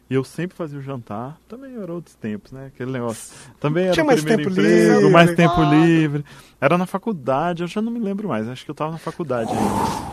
E 0.08 0.14
eu 0.14 0.22
sempre 0.22 0.56
fazia 0.56 0.78
o 0.78 0.82
jantar. 0.82 1.38
Também 1.48 1.74
era 1.76 1.92
outros 1.92 2.14
tempos, 2.14 2.52
né? 2.52 2.66
Aquele 2.66 2.92
negócio. 2.92 3.34
Também 3.58 3.84
era 3.84 3.94
Tinha 3.94 4.04
mais 4.04 4.22
tempo 4.22 4.50
emprego, 4.50 4.60
livre. 4.96 5.10
mais 5.10 5.34
tempo 5.34 5.62
livre. 5.62 6.24
Era 6.60 6.76
na 6.76 6.84
faculdade, 6.86 7.62
eu 7.62 7.66
já 7.66 7.80
não 7.80 7.90
me 7.90 7.98
lembro 7.98 8.28
mais. 8.28 8.46
Acho 8.48 8.64
que 8.64 8.70
eu 8.70 8.74
tava 8.74 8.92
na 8.92 8.98
faculdade 8.98 9.50
ainda. 9.50 10.04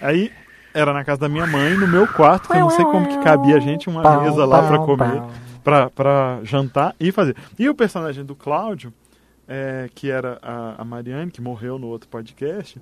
Aí 0.00 0.32
era 0.74 0.92
na 0.92 1.04
casa 1.04 1.20
da 1.20 1.28
minha 1.28 1.46
mãe, 1.46 1.74
no 1.74 1.86
meu 1.88 2.06
quarto, 2.06 2.48
que 2.48 2.56
eu 2.56 2.60
não 2.60 2.70
sei 2.70 2.84
como 2.84 3.06
que 3.08 3.18
cabia 3.18 3.56
a 3.56 3.60
gente 3.60 3.88
uma 3.88 4.20
mesa 4.22 4.44
lá 4.44 4.66
pra 4.66 4.78
comer, 4.78 5.22
pra 5.94 6.40
jantar 6.42 6.94
e 7.00 7.10
fazer. 7.12 7.36
E 7.58 7.68
o 7.68 7.74
personagem 7.74 8.24
do 8.24 8.34
Cláudio, 8.34 8.92
é, 9.48 9.88
que 9.94 10.10
era 10.10 10.38
a, 10.42 10.82
a 10.82 10.84
Mariane, 10.84 11.30
que 11.30 11.40
morreu 11.40 11.78
no 11.78 11.86
outro 11.86 12.08
podcast, 12.08 12.78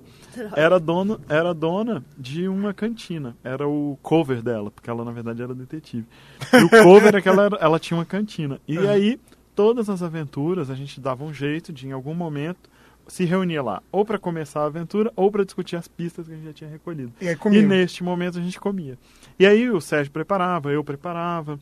era 0.55 0.77
dona, 0.79 1.17
era 1.29 1.53
dona 1.53 2.03
de 2.17 2.47
uma 2.47 2.73
cantina. 2.73 3.35
Era 3.43 3.65
o 3.67 3.97
cover 4.01 4.41
dela, 4.41 4.69
porque 4.69 4.89
ela 4.89 5.05
na 5.05 5.11
verdade 5.11 5.41
era 5.41 5.55
detetive. 5.55 6.05
E 6.53 6.63
o 6.63 6.69
cover 6.83 7.15
é 7.15 7.21
que 7.21 7.29
ela, 7.29 7.45
era- 7.45 7.57
ela 7.61 7.79
tinha 7.79 7.97
uma 7.97 8.05
cantina. 8.05 8.59
E 8.67 8.77
aí, 8.79 9.19
todas 9.55 9.89
as 9.89 10.03
aventuras, 10.03 10.69
a 10.69 10.75
gente 10.75 10.99
dava 10.99 11.23
um 11.23 11.33
jeito 11.33 11.71
de, 11.71 11.87
em 11.87 11.91
algum 11.93 12.13
momento, 12.13 12.69
se 13.07 13.23
reunia 13.23 13.63
lá, 13.63 13.81
ou 13.89 14.03
para 14.03 14.19
começar 14.19 14.59
a 14.63 14.65
aventura, 14.65 15.09
ou 15.15 15.31
para 15.31 15.45
discutir 15.45 15.77
as 15.77 15.87
pistas 15.87 16.27
que 16.27 16.33
a 16.33 16.35
gente 16.35 16.45
já 16.47 16.53
tinha 16.53 16.69
recolhido. 16.69 17.13
E 17.21 17.29
E 17.63 17.65
neste 17.65 18.03
momento 18.03 18.37
a 18.37 18.41
gente 18.41 18.59
comia. 18.59 18.97
E 19.39 19.45
aí 19.45 19.69
o 19.69 19.79
Sérgio 19.79 20.11
preparava, 20.11 20.69
eu 20.73 20.83
preparava, 20.83 21.57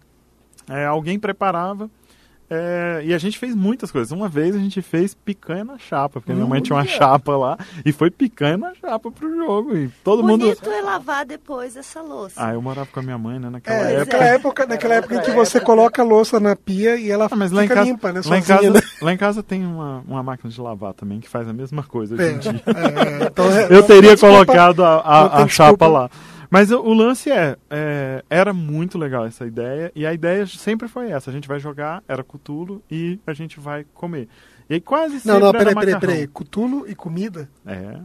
é, 0.68 0.84
alguém 0.88 1.20
preparava 1.20 1.88
É, 2.48 3.02
e 3.04 3.12
a 3.14 3.18
gente 3.18 3.40
fez 3.40 3.56
muitas 3.56 3.92
coisas. 3.92 4.12
Uma 4.12 4.30
vez 4.30 4.56
a 4.56 4.60
gente 4.60 4.80
fez 4.82 5.16
picanha 5.16 5.64
na 5.64 5.80
chapa, 5.80 6.20
porque 6.22 6.32
minha 6.32 6.46
mãe 6.46 6.62
tinha 6.62 6.76
uma 6.76 6.86
chapa 6.86 7.36
lá 7.36 7.58
e 7.84 7.92
foi 7.92 8.12
picanha 8.12 8.56
na 8.58 8.72
chapa 8.76 9.12
pro 9.12 9.36
jogo. 9.36 9.76
E 9.76 9.90
todo 10.04 10.22
Bonito 10.22 10.46
mundo. 10.64 10.72
é 10.72 10.82
lavar 10.82 11.26
depois 11.26 11.76
essa 11.76 12.02
louça. 12.04 12.36
Ah, 12.38 12.54
eu 12.54 12.62
morava 12.62 12.88
com 12.92 13.00
a 13.00 13.04
minha 13.04 13.18
mãe, 13.18 13.40
né? 13.40 13.50
Naquela 13.50 13.76
É, 13.78 13.82
época. 13.82 13.98
naquela 14.00 14.24
época, 14.26 14.66
naquela 14.68 14.94
época 14.96 15.16
em 15.16 15.22
que 15.22 15.32
você 15.32 15.60
coloca 15.60 16.02
a 16.02 16.06
louça 16.06 16.40
na 16.40 16.56
pia 16.56 16.96
e 16.98 17.10
ela 17.10 17.28
Ah, 17.32 17.36
mas 17.36 17.52
lá 17.52 17.64
em 17.64 17.68
fica 17.68 17.80
casa, 17.80 17.90
limpa, 17.90 18.12
né? 18.14 18.22
lá, 18.24 18.38
em 18.38 18.44
casa, 18.44 18.70
né? 18.70 18.82
lá 19.02 19.14
em 19.14 19.18
casa 19.18 19.42
tem 19.44 19.66
uma, 19.66 20.04
uma 20.08 20.22
máquina 20.22 20.52
de 20.52 20.62
lavar 20.62 20.94
também 20.94 21.20
que 21.20 21.28
faz 21.28 21.48
a 21.50 21.54
mesma 21.54 21.82
coisa 21.82 22.14
hoje 22.14 22.24
É, 22.24 22.32
em 22.32 22.38
dia. 22.38 22.62
é, 22.68 23.24
é, 23.24 23.28
então, 23.28 23.46
é, 23.52 23.66
Eu 23.66 23.70
não 23.82 23.84
teria 23.84 24.12
desculpa. 24.12 24.46
colocado 24.46 24.84
a, 24.84 24.98
a- 24.98 25.26
a 25.44 25.48
chapa 25.48 25.72
desculpa. 25.72 25.88
lá. 25.88 26.10
Mas 26.58 26.72
o, 26.72 26.80
o 26.80 26.94
lance 26.94 27.30
é, 27.30 27.58
é, 27.70 28.24
era 28.30 28.54
muito 28.54 28.98
legal 28.98 29.26
essa 29.26 29.46
ideia, 29.46 29.92
e 29.94 30.06
a 30.06 30.14
ideia 30.14 30.46
sempre 30.48 30.88
foi 30.88 31.12
essa, 31.12 31.30
a 31.30 31.34
gente 31.34 31.48
vai 31.50 31.60
jogar, 31.60 32.02
era 32.08 32.24
Cutulo, 32.24 32.82
e 32.90 33.20
a 33.28 33.34
gente 33.34 33.60
vai 33.60 33.86
comer. 33.94 34.30
E 34.70 34.76
aí 34.76 34.80
quase 34.82 35.20
sempre 35.20 35.32
Não, 35.34 35.40
não, 35.42 35.50
era 35.50 35.58
peraí, 35.60 35.76
peraí, 35.76 36.00
peraí. 36.00 36.28
Cutulo 36.28 36.86
e 36.90 36.96
comida? 36.96 37.50
É, 37.66 38.00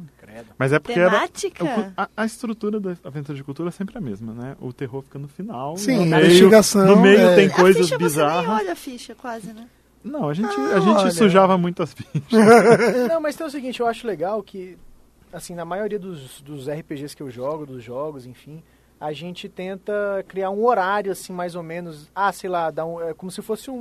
mas 0.58 0.72
é 0.72 0.78
porque 0.80 0.98
era... 0.98 1.10
Temática? 1.10 1.64
o 1.64 1.68
cu- 1.68 1.92
a, 1.96 2.08
a 2.16 2.24
estrutura 2.26 2.80
da 2.80 2.96
aventura 3.04 3.36
de 3.38 3.44
cultura 3.44 3.68
é 3.68 3.72
sempre 3.72 3.96
a 3.96 4.00
mesma, 4.00 4.32
né? 4.34 4.56
O 4.60 4.72
terror 4.72 5.02
fica 5.02 5.18
no 5.18 5.28
final. 5.28 5.76
Sim, 5.76 5.96
no 5.96 6.02
a 6.02 6.18
meio, 6.18 6.24
investigação, 6.26 6.84
No 6.86 6.96
meio 7.00 7.18
é. 7.20 7.34
tem 7.36 7.46
a 7.46 7.50
coisas 7.54 7.82
ficha 7.82 7.96
você 7.96 8.04
bizarras. 8.04 8.46
nem 8.46 8.54
olha 8.56 8.72
a 8.72 8.76
ficha, 8.76 9.14
quase, 9.14 9.52
né? 9.52 9.66
Não, 10.04 10.28
a 10.28 10.34
gente, 10.34 10.48
Ah, 10.54 10.76
a 10.76 10.80
gente 10.80 10.96
olha. 10.98 11.10
sujava 11.12 11.56
muito 11.58 11.82
as 11.82 11.92
fichas. 11.92 12.22
Não, 13.08 13.20
mas 13.20 13.36
tem 13.36 13.46
o 13.46 13.50
seguinte, 13.50 13.80
eu 13.80 13.86
acho 13.86 14.06
legal 14.06 14.42
que, 14.42 14.76
assim, 15.32 15.54
na 15.54 15.64
maioria 15.64 15.98
dos, 15.98 16.40
dos 16.40 16.68
RPGs 16.68 17.14
que 17.16 17.22
eu 17.22 17.30
jogo, 17.30 17.66
dos 17.66 17.82
jogos, 17.82 18.26
enfim, 18.26 18.62
a 19.00 19.12
gente 19.12 19.48
tenta 19.48 20.24
criar 20.28 20.50
um 20.50 20.64
horário, 20.64 21.10
assim, 21.12 21.32
mais 21.32 21.54
ou 21.54 21.62
menos, 21.62 22.10
ah, 22.14 22.30
sei 22.32 22.50
lá, 22.50 22.70
dar 22.70 22.84
um, 22.86 23.00
é 23.00 23.14
como 23.14 23.30
se 23.30 23.40
fosse 23.40 23.70
um, 23.70 23.74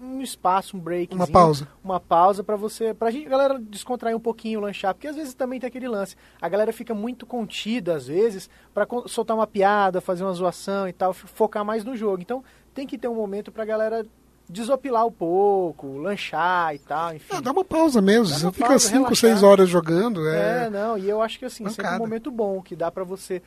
um, 0.00 0.06
um 0.16 0.22
espaço, 0.22 0.76
um 0.76 0.80
break. 0.80 1.14
Uma 1.14 1.26
pausa. 1.26 1.68
Uma 1.84 2.00
pausa 2.00 2.42
pra 2.42 2.56
você, 2.56 2.94
pra 2.94 3.10
gente, 3.10 3.28
galera 3.28 3.58
descontrair 3.58 4.16
um 4.16 4.20
pouquinho, 4.20 4.60
lanchar, 4.60 4.94
porque 4.94 5.08
às 5.08 5.16
vezes 5.16 5.34
também 5.34 5.60
tem 5.60 5.68
aquele 5.68 5.88
lance, 5.88 6.16
a 6.40 6.48
galera 6.48 6.72
fica 6.72 6.94
muito 6.94 7.26
contida, 7.26 7.94
às 7.94 8.06
vezes, 8.06 8.48
con- 8.88 9.06
soltar 9.06 9.36
uma 9.36 9.46
piada, 9.46 10.00
fazer 10.00 10.24
uma 10.24 10.32
zoação 10.32 10.88
e 10.88 10.92
tal, 10.92 11.12
focar 11.12 11.64
mais 11.64 11.84
no 11.84 11.94
jogo. 11.94 12.22
Então, 12.22 12.42
tem 12.72 12.86
que 12.86 12.96
ter 12.96 13.08
um 13.08 13.14
momento 13.14 13.52
pra 13.52 13.64
galera 13.66 14.06
desopilar 14.50 15.06
um 15.06 15.12
pouco, 15.12 15.96
lanchar 15.98 16.74
e 16.74 16.78
tal, 16.80 17.14
enfim. 17.14 17.32
Não, 17.34 17.42
dá 17.42 17.52
uma 17.52 17.64
pausa 17.64 18.00
mesmo. 18.02 18.28
Dá 18.28 18.38
Você 18.38 18.46
uma 18.46 18.52
fica 18.52 18.66
pausa, 18.68 18.84
5, 18.88 18.94
relaxar. 18.96 19.30
6 19.30 19.42
horas 19.42 19.68
jogando. 19.68 20.28
É, 20.28 20.66
É, 20.66 20.70
não, 20.70 20.98
e 20.98 21.08
eu 21.08 21.22
acho 21.22 21.38
que 21.38 21.44
assim, 21.44 21.64
sempre 21.68 21.84
Mancada. 21.84 21.96
um 21.96 22.06
momento 22.06 22.30
bom, 22.30 22.60
que 22.60 22.74
dá 22.74 22.90
pra 22.90 23.04
você 23.04 23.40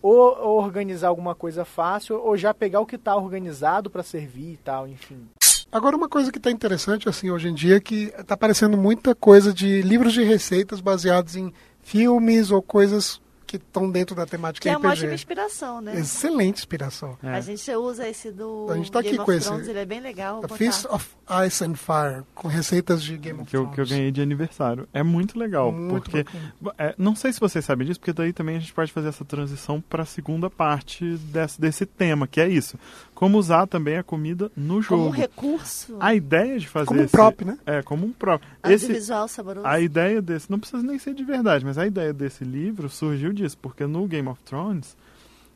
ou 0.00 0.58
organizar 0.58 1.08
alguma 1.08 1.34
coisa 1.34 1.64
fácil, 1.64 2.20
ou 2.22 2.36
já 2.36 2.54
pegar 2.54 2.80
o 2.80 2.86
que 2.86 2.96
tá 2.96 3.16
organizado 3.16 3.90
pra 3.90 4.02
servir 4.02 4.52
e 4.52 4.56
tal, 4.58 4.86
enfim. 4.86 5.26
Agora, 5.72 5.96
uma 5.96 6.08
coisa 6.08 6.30
que 6.30 6.38
está 6.38 6.50
interessante 6.50 7.08
assim 7.08 7.30
hoje 7.30 7.48
em 7.48 7.54
dia 7.54 7.76
é 7.76 7.80
que 7.80 8.12
está 8.18 8.34
aparecendo 8.34 8.76
muita 8.76 9.14
coisa 9.14 9.52
de 9.52 9.82
livros 9.82 10.12
de 10.12 10.22
receitas 10.22 10.80
baseados 10.80 11.36
em 11.36 11.52
filmes 11.82 12.50
ou 12.50 12.62
coisas 12.62 13.20
que 13.48 13.56
estão 13.56 13.90
dentro 13.90 14.14
da 14.14 14.26
temática 14.26 14.62
Que 14.62 14.68
é 14.68 14.76
uma 14.76 14.90
ótima 14.90 15.06
RPG. 15.06 15.14
inspiração, 15.14 15.80
né? 15.80 15.98
Excelente 15.98 16.58
inspiração. 16.58 17.18
É. 17.22 17.30
A 17.30 17.40
gente 17.40 17.68
usa 17.74 18.06
esse 18.08 18.30
do 18.30 18.68
A 18.70 18.76
gente 18.76 18.92
tá 18.92 19.00
Game 19.00 19.14
aqui 19.14 19.20
of 19.22 19.26
com 19.26 19.32
esse- 19.32 19.46
Thrones, 19.48 19.66
ele 19.68 19.78
é 19.78 19.84
bem 19.86 20.00
legal. 20.00 20.40
The 20.42 20.48
Feast 20.56 20.86
of 20.90 21.08
Ice 21.46 21.64
and 21.64 21.74
Fire, 21.74 22.22
com 22.34 22.46
receitas 22.48 23.02
de 23.02 23.16
Game 23.16 23.40
of 23.40 23.50
que 23.50 23.56
eu, 23.56 23.62
Thrones. 23.62 23.74
que 23.74 23.80
eu 23.80 23.86
ganhei 23.86 24.12
de 24.12 24.20
aniversário. 24.20 24.86
É 24.92 25.02
muito 25.02 25.38
legal, 25.38 25.72
Muito 25.72 26.10
porque 26.10 26.24
é, 26.78 26.94
não 26.98 27.16
sei 27.16 27.32
se 27.32 27.40
vocês 27.40 27.64
sabem 27.64 27.86
disso, 27.86 27.98
porque 27.98 28.12
daí 28.12 28.32
também 28.32 28.56
a 28.56 28.60
gente 28.60 28.72
pode 28.74 28.92
fazer 28.92 29.08
essa 29.08 29.24
transição 29.24 29.80
para 29.80 30.02
a 30.02 30.06
segunda 30.06 30.50
parte 30.50 31.16
desse, 31.16 31.60
desse 31.60 31.86
tema, 31.86 32.26
que 32.28 32.40
é 32.40 32.48
isso. 32.48 32.78
Como 33.18 33.36
usar 33.36 33.66
também 33.66 33.96
a 33.96 34.02
comida 34.04 34.48
no 34.56 34.74
Como 34.74 34.76
um 34.78 34.82
jogo. 34.82 35.10
recurso 35.10 35.96
A 35.98 36.14
ideia 36.14 36.56
de 36.56 36.68
fazer 36.68 36.86
Como 36.86 37.00
um 37.00 37.02
esse- 37.02 37.10
prop, 37.10 37.44
né? 37.44 37.58
É, 37.66 37.82
como 37.82 38.06
um 38.06 38.12
prop. 38.12 38.40
Esse, 38.64 38.84
audiovisual 38.86 39.26
saboroso. 39.26 39.66
a 39.66 39.80
ideia 39.80 40.22
desse, 40.22 40.48
não 40.48 40.60
precisa 40.60 40.82
nem 40.84 41.00
ser 41.00 41.14
de 41.14 41.24
verdade, 41.24 41.64
mas 41.64 41.76
a 41.78 41.84
ideia 41.84 42.12
desse 42.12 42.44
livro 42.44 42.88
surgiu 42.88 43.32
disso, 43.32 43.58
porque 43.60 43.86
no 43.86 44.06
Game 44.06 44.28
of 44.28 44.40
Thrones 44.44 44.96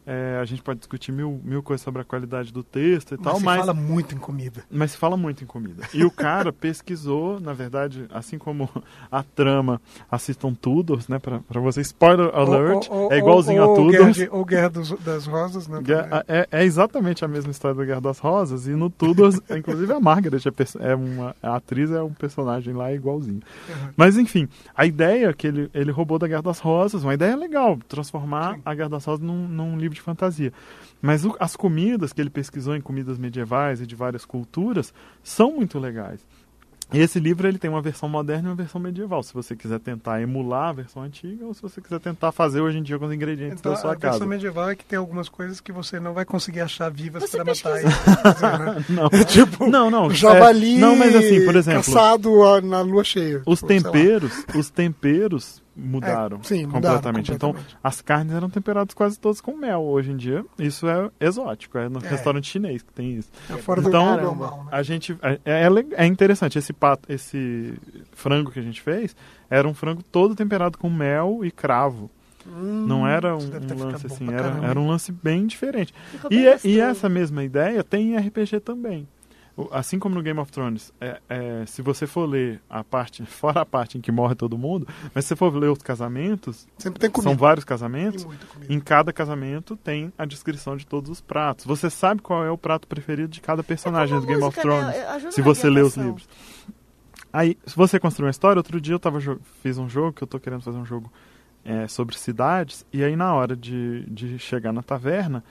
é, 0.06 0.38
a 0.40 0.44
gente 0.44 0.62
pode 0.62 0.78
discutir 0.80 1.12
mil, 1.12 1.40
mil 1.44 1.62
coisas 1.62 1.82
sobre 1.84 2.02
a 2.02 2.04
qualidade 2.04 2.52
do 2.52 2.62
texto 2.62 3.14
e 3.14 3.16
Mas 3.18 3.24
tal, 3.24 3.36
se 3.38 3.44
mas 3.44 3.60
fala 3.60 3.74
muito 3.74 4.14
em 4.14 4.18
comida. 4.18 4.64
mas 4.70 4.92
se 4.92 4.96
fala 4.96 5.16
muito 5.16 5.42
em 5.44 5.46
comida. 5.46 5.84
E 5.94 6.04
o 6.04 6.10
cara 6.10 6.52
pesquisou, 6.52 7.38
na 7.40 7.52
verdade, 7.52 8.06
assim 8.12 8.38
como 8.38 8.68
a 9.10 9.22
trama, 9.22 9.80
assistam 10.10 10.54
Tudors, 10.54 11.08
né? 11.08 11.18
Pra, 11.18 11.40
pra 11.40 11.60
você, 11.60 11.80
spoiler 11.82 12.34
alert, 12.34 12.88
Ou- 12.90 13.04
ou- 13.04 13.12
é 13.12 13.18
igualzinho 13.18 13.62
a 13.62 13.74
Tudors. 13.74 14.16
Guerra 14.18 14.28
Ou 14.32 14.44
Guerra 14.44 14.68
dos- 14.70 14.98
das 15.00 15.26
Rosas, 15.26 15.68
né? 15.68 15.80
Guerra-. 15.82 16.24
É, 16.28 16.48
é 16.50 16.64
exatamente 16.64 17.24
a 17.24 17.28
mesma 17.28 17.50
história 17.50 17.76
da 17.76 17.84
Guerra 17.84 18.00
das 18.00 18.18
Rosas, 18.18 18.66
e 18.66 18.70
no 18.70 18.90
Tudors, 18.90 19.40
inclusive 19.56 19.92
a 19.92 20.00
Margaret 20.00 20.40
é, 20.80 20.90
é 20.90 20.94
uma 20.94 21.34
a 21.42 21.56
atriz 21.56 21.90
é 21.90 22.02
um 22.02 22.12
personagem 22.12 22.74
lá 22.74 22.92
igualzinho. 22.92 23.40
Uhum. 23.68 23.88
Mas 23.96 24.16
enfim, 24.16 24.48
a 24.76 24.84
ideia 24.86 25.32
que 25.32 25.46
ele, 25.46 25.70
ele 25.72 25.90
roubou 25.90 26.18
da 26.18 26.26
Guerra 26.26 26.42
das 26.42 26.58
Rosas, 26.58 27.02
uma 27.04 27.14
ideia 27.14 27.36
legal, 27.36 27.78
transformar 27.88 28.58
a 28.64 28.74
Guerra 28.74 28.88
das 28.90 29.04
Rosas 29.04 29.24
num, 29.24 29.46
num 29.48 29.76
livro 29.76 29.91
de 29.92 30.00
fantasia. 30.00 30.52
Mas 31.00 31.24
o- 31.24 31.36
as 31.38 31.54
comidas 31.56 32.12
que 32.12 32.20
ele 32.20 32.30
pesquisou 32.30 32.74
em 32.74 32.80
comidas 32.80 33.18
medievais 33.18 33.80
e 33.80 33.86
de 33.86 33.94
várias 33.94 34.24
culturas 34.24 34.92
são 35.22 35.52
muito 35.52 35.78
legais. 35.78 36.20
E 36.94 36.98
esse 36.98 37.18
livro 37.18 37.48
ele 37.48 37.56
tem 37.56 37.70
uma 37.70 37.80
versão 37.80 38.06
moderna 38.06 38.48
e 38.48 38.50
uma 38.50 38.54
versão 38.54 38.78
medieval. 38.78 39.22
Se 39.22 39.32
você 39.32 39.56
quiser 39.56 39.80
tentar 39.80 40.20
emular 40.20 40.68
a 40.68 40.72
versão 40.74 41.02
antiga 41.02 41.46
ou 41.46 41.54
se 41.54 41.62
você 41.62 41.80
quiser 41.80 41.98
tentar 42.00 42.32
fazer 42.32 42.60
hoje 42.60 42.76
em 42.76 42.82
dia 42.82 42.98
com 42.98 43.06
os 43.06 43.12
ingredientes 43.14 43.60
Então, 43.60 43.72
da 43.72 43.78
sua 43.78 43.92
a 43.92 43.94
versão 43.94 44.10
casa. 44.18 44.26
medieval 44.26 44.68
é 44.68 44.76
que 44.76 44.84
tem 44.84 44.98
algumas 44.98 45.26
coisas 45.26 45.58
que 45.58 45.72
você 45.72 45.98
não 45.98 46.12
vai 46.12 46.26
conseguir 46.26 46.60
achar 46.60 46.90
vivas 46.90 47.30
para 47.30 47.44
matar. 47.46 48.58
né? 48.58 48.84
Não, 48.90 49.08
tipo, 49.24 49.66
não, 49.70 49.90
não. 49.90 50.08
o 50.08 50.14
javali 50.14 50.76
é, 50.76 50.80
não, 50.80 50.94
mas 50.94 51.16
assim, 51.16 51.42
por 51.46 51.56
exemplo, 51.56 51.82
caçado 51.82 52.42
a- 52.44 52.60
na 52.60 52.82
lua 52.82 53.02
cheia. 53.04 53.40
os 53.46 53.60
Tipo, 53.60 53.68
temperos, 53.68 54.44
os 54.54 54.68
temperos 54.68 55.61
mudaram 55.74 56.38
É, 56.38 56.44
sim, 56.44 56.66
mudaram 56.66 56.96
completamente. 56.96 57.32
Então, 57.32 57.50
completamente. 57.50 57.78
as 57.82 58.00
carnes 58.02 58.34
eram 58.34 58.50
temperadas 58.50 58.94
quase 58.94 59.18
todas 59.18 59.40
com 59.40 59.56
mel. 59.56 59.82
Hoje 59.82 60.10
em 60.12 60.16
dia, 60.16 60.44
isso 60.58 60.86
é 60.88 61.10
exótico. 61.20 61.78
É 61.78 61.88
no 61.88 61.98
É. 62.04 62.08
restaurante 62.08 62.48
chinês 62.48 62.82
que 62.82 62.92
tem 62.92 63.14
isso. 63.14 63.30
É 63.50 63.54
fora 63.56 63.80
Então, 63.80 64.16
do 64.16 64.22
normal, 64.22 64.64
né? 64.64 64.68
A 64.72 64.82
gente 64.82 65.16
é, 65.22 65.40
é, 65.44 65.68
le- 65.70 65.88
é 65.92 66.06
interessante 66.06 66.58
esse 66.58 66.72
pato, 66.72 67.10
esse 67.12 67.74
frango 68.12 68.50
que 68.50 68.58
a 68.58 68.62
gente 68.62 68.80
fez 68.80 69.14
era 69.48 69.66
um 69.66 69.74
frango 69.74 70.02
todo 70.02 70.34
temperado 70.34 70.76
com 70.78 70.90
mel 70.90 71.40
e 71.44 71.50
cravo. 71.50 72.10
Hum, 72.46 72.86
Não 72.88 73.06
era 73.06 73.36
um, 73.36 73.40
um 73.40 73.78
lance 73.78 74.04
assim, 74.06 74.28
era, 74.32 74.48
era 74.66 74.78
um 74.80 74.88
lance 74.88 75.12
bem 75.12 75.46
diferente. 75.46 75.94
E, 76.28 76.28
bem 76.28 76.46
é- 76.48 76.58
e 76.64 76.80
essa 76.80 77.08
mesma 77.08 77.44
ideia 77.44 77.84
tem 77.84 78.14
em 78.14 78.16
RPG 78.16 78.58
também. 78.60 79.06
Assim 79.70 79.98
como 79.98 80.14
no 80.14 80.22
Game 80.22 80.40
of 80.40 80.50
Thrones, 80.50 80.92
é, 80.98 81.20
é, 81.28 81.66
se 81.66 81.82
você 81.82 82.06
for 82.06 82.24
ler 82.26 82.60
a 82.70 82.82
parte, 82.82 83.24
fora 83.26 83.60
a 83.60 83.66
parte 83.66 83.98
em 83.98 84.00
que 84.00 84.10
morre 84.10 84.34
todo 84.34 84.56
mundo, 84.56 84.88
mas 85.14 85.24
se 85.24 85.28
você 85.28 85.36
for 85.36 85.54
ler 85.54 85.70
os 85.70 85.82
casamentos, 85.82 86.66
Sempre 86.78 87.00
tem 87.00 87.10
comida. 87.10 87.30
são 87.30 87.38
vários 87.38 87.64
casamentos, 87.64 88.26
em 88.68 88.80
cada 88.80 89.12
casamento 89.12 89.76
tem 89.76 90.10
a 90.16 90.24
descrição 90.24 90.76
de 90.76 90.86
todos 90.86 91.10
os 91.10 91.20
pratos. 91.20 91.66
Você 91.66 91.90
sabe 91.90 92.22
qual 92.22 92.44
é 92.44 92.50
o 92.50 92.56
prato 92.56 92.88
preferido 92.88 93.28
de 93.28 93.40
cada 93.42 93.62
personagem 93.62 94.16
É 94.16 94.20
do 94.20 94.26
Game 94.26 94.42
of 94.42 94.56
né? 94.56 94.62
Thrones, 94.62 95.34
se 95.34 95.42
você 95.42 95.68
lê 95.68 95.82
os 95.82 95.96
livros. 95.96 96.26
Aí, 97.30 97.58
se 97.66 97.76
você 97.76 97.98
construir 97.98 98.26
uma 98.26 98.30
história, 98.30 98.58
outro 98.58 98.80
dia 98.80 98.94
eu 98.94 98.98
tava 98.98 99.18
fiz 99.62 99.76
um 99.78 99.88
jogo, 99.88 100.12
que 100.12 100.22
eu 100.22 100.26
tô 100.28 100.38
querendo 100.38 100.62
fazer 100.62 100.78
um 100.78 100.84
jogo 100.84 101.12
é, 101.64 101.86
sobre 101.88 102.16
cidades, 102.16 102.86
e 102.92 103.04
aí 103.04 103.16
na 103.16 103.34
hora 103.34 103.54
de, 103.54 104.04
de 104.10 104.38
chegar 104.38 104.72
na 104.72 104.82
taverna, 104.82 105.44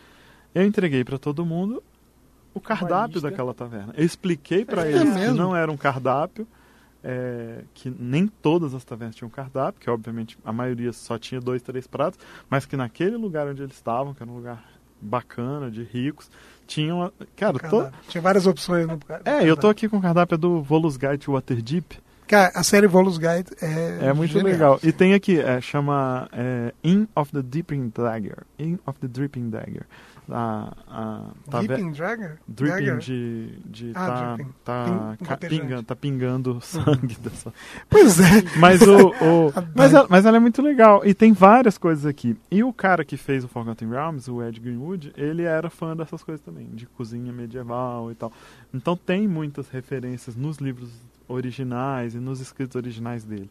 eu 0.53 0.63
entreguei 0.63 1.03
para 1.03 1.17
todo 1.17 1.45
mundo 1.45 1.81
o 2.53 2.59
cardápio 2.59 3.15
lista. 3.15 3.29
daquela 3.29 3.53
taverna. 3.53 3.93
Eu 3.95 4.05
expliquei 4.05 4.65
para 4.65 4.85
É 4.87 4.91
eles 4.91 5.13
que 5.13 5.31
não 5.31 5.55
era 5.55 5.71
um 5.71 5.77
cardápio, 5.77 6.47
é, 7.03 7.63
que 7.73 7.89
nem 7.89 8.27
todas 8.27 8.73
as 8.73 8.83
tavernas 8.83 9.15
tinham 9.15 9.29
cardápio, 9.29 9.81
que 9.81 9.89
obviamente 9.89 10.37
a 10.45 10.51
maioria 10.51 10.93
só 10.93 11.17
tinha 11.17 11.41
dois, 11.41 11.61
três 11.61 11.87
pratos, 11.87 12.19
mas 12.49 12.65
que 12.65 12.77
naquele 12.77 13.17
lugar 13.17 13.47
onde 13.47 13.61
eles 13.61 13.73
estavam, 13.73 14.13
que 14.13 14.21
era 14.21 14.31
um 14.31 14.35
lugar 14.35 14.63
bacana, 15.01 15.71
de 15.71 15.83
ricos, 15.83 16.29
tinham... 16.67 17.11
Cara, 17.35 17.57
Cardápio. 17.57 17.91
Tinha 18.07 18.21
várias 18.21 18.45
opções 18.45 18.87
no 18.87 18.99
é, 19.25 19.49
eu 19.49 19.57
tô 19.57 19.67
aqui 19.67 19.89
com 19.89 19.97
o 19.97 20.01
cardápio 20.01 20.37
do 20.37 20.61
Volus 20.61 20.95
Guide 20.95 21.27
Waterdeep. 21.27 21.99
Cara, 22.31 22.51
a 22.55 22.63
série 22.63 22.87
Volus 22.87 23.17
Guide 23.17 23.51
é. 23.61 24.07
É 24.07 24.13
muito 24.13 24.31
genial. 24.31 24.51
legal. 24.51 24.79
E 24.81 24.91
tem 24.91 25.13
aqui, 25.13 25.39
é, 25.39 25.59
chama 25.61 26.27
é, 26.31 26.73
In 26.83 27.07
of 27.15 27.31
the 27.31 27.41
Dripping 27.41 27.91
Dagger. 27.95 28.37
In 28.57 28.79
of 28.85 28.97
the 28.99 29.07
Dripping 29.07 29.49
Dagger. 29.49 29.85
A, 30.33 30.71
a, 30.87 31.23
tá 31.49 31.59
ve- 31.59 31.67
Dripping 31.67 31.91
Dragger? 31.91 32.37
Dripping 32.47 32.73
Dagger? 32.85 32.97
de, 32.99 33.59
de 33.65 33.91
Ah, 33.95 34.05
tá, 34.07 34.35
dripping. 34.35 34.51
tá, 34.63 34.85
Ping- 35.17 35.25
ca- 35.25 35.37
pinga, 35.37 35.83
tá 35.83 35.95
pingando 35.95 36.61
sangue 36.61 37.17
dessa. 37.19 37.53
Pois 37.89 38.17
é. 38.19 38.41
Mas 38.57 38.81
o, 38.81 39.07
o- 39.09 39.53
mas, 39.75 39.93
ela, 39.93 40.07
mas 40.09 40.25
ela 40.25 40.37
é 40.37 40.39
muito 40.39 40.61
legal 40.61 41.01
e 41.05 41.13
tem 41.13 41.33
várias 41.33 41.77
coisas 41.77 42.05
aqui. 42.05 42.37
E 42.49 42.63
o 42.63 42.71
cara 42.71 43.03
que 43.03 43.17
fez 43.17 43.43
o 43.43 43.49
Forgotten 43.49 43.89
Realms, 43.89 44.31
o 44.31 44.41
Ed 44.41 44.57
Greenwood, 44.57 45.11
ele 45.17 45.43
era 45.43 45.69
fã 45.69 45.97
dessas 45.97 46.23
coisas 46.23 46.39
também, 46.45 46.67
de 46.71 46.85
cozinha 46.85 47.33
medieval 47.33 48.09
e 48.09 48.15
tal. 48.15 48.31
Então 48.73 48.95
tem 48.95 49.27
muitas 49.27 49.67
referências 49.67 50.35
nos 50.37 50.59
livros 50.59 50.89
originais 51.31 52.15
e 52.15 52.19
nos 52.19 52.39
escritos 52.39 52.75
originais 52.75 53.23
dele. 53.23 53.49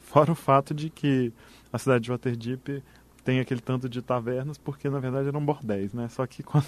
Fora 0.00 0.32
o 0.32 0.34
fato 0.34 0.74
de 0.74 0.90
que 0.90 1.32
a 1.72 1.78
cidade 1.78 2.04
de 2.04 2.10
Waterdeep 2.10 2.82
tem 3.24 3.40
aquele 3.40 3.60
tanto 3.60 3.88
de 3.88 4.02
tavernas, 4.02 4.58
porque 4.58 4.88
na 4.88 4.98
verdade 4.98 5.28
eram 5.28 5.44
bordéis, 5.44 5.92
né? 5.94 6.08
Só 6.10 6.26
que 6.26 6.42
quando, 6.42 6.66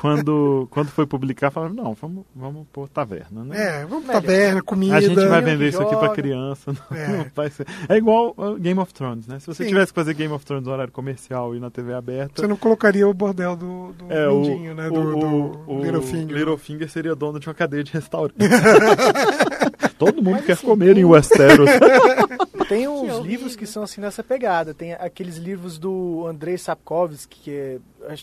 quando, 0.00 0.68
quando 0.70 0.88
foi 0.88 1.06
publicar, 1.06 1.50
falaram, 1.50 1.74
não, 1.74 1.94
vamos, 1.94 2.24
vamos 2.34 2.66
pôr 2.72 2.88
taverna, 2.88 3.44
né? 3.44 3.82
É, 3.82 3.86
vamos 3.86 4.06
taverna, 4.06 4.62
comida. 4.62 4.96
A 4.96 5.00
gente 5.00 5.14
vai 5.26 5.42
vender 5.42 5.68
isso 5.68 5.82
aqui 5.82 5.96
pra 5.96 6.08
criança. 6.10 6.72
Não, 6.90 6.96
é. 6.96 7.08
Não 7.08 7.26
vai 7.34 7.50
ser. 7.50 7.66
é 7.88 7.96
igual 7.96 8.34
Game 8.58 8.78
of 8.80 8.92
Thrones, 8.94 9.26
né? 9.26 9.38
Se 9.38 9.46
você 9.46 9.64
Sim. 9.64 9.70
tivesse 9.70 9.92
que 9.92 9.94
fazer 9.94 10.14
Game 10.14 10.32
of 10.32 10.44
Thrones 10.44 10.64
no 10.64 10.72
horário 10.72 10.92
comercial 10.92 11.54
e 11.54 11.60
na 11.60 11.70
TV 11.70 11.92
aberta. 11.92 12.40
Você 12.40 12.46
não 12.46 12.56
colocaria 12.56 13.06
o 13.06 13.12
bordel 13.12 13.56
do, 13.56 13.92
do 13.92 14.12
é, 14.12 14.28
Mindinho, 14.28 14.74
né? 14.74 14.88
Do, 14.88 15.00
o, 15.00 15.20
do, 15.20 15.72
o, 15.72 15.82
Littlefinger. 15.82 16.36
Littlefinger 16.36 16.88
seria 16.88 17.14
dono 17.14 17.38
de 17.38 17.48
uma 17.48 17.54
cadeia 17.54 17.84
de 17.84 17.92
restaurante. 17.92 18.36
Todo 19.98 20.22
mundo 20.22 20.36
Mas, 20.36 20.46
quer 20.46 20.52
assim, 20.52 20.66
comer 20.66 20.94
tem... 20.94 21.02
em 21.02 21.04
Westeros. 21.04 21.68
tem 22.68 22.86
uns 22.86 23.18
que 23.18 23.26
livros 23.26 23.56
que 23.56 23.66
são 23.66 23.82
assim 23.82 24.00
nessa 24.00 24.22
pegada. 24.22 24.72
Tem 24.72 24.92
aqueles 24.92 25.36
livros 25.36 25.78
do 25.78 26.24
Andrei 26.26 26.56
Sapkowski, 26.56 27.40
que 27.40 27.50
é, 27.50 27.78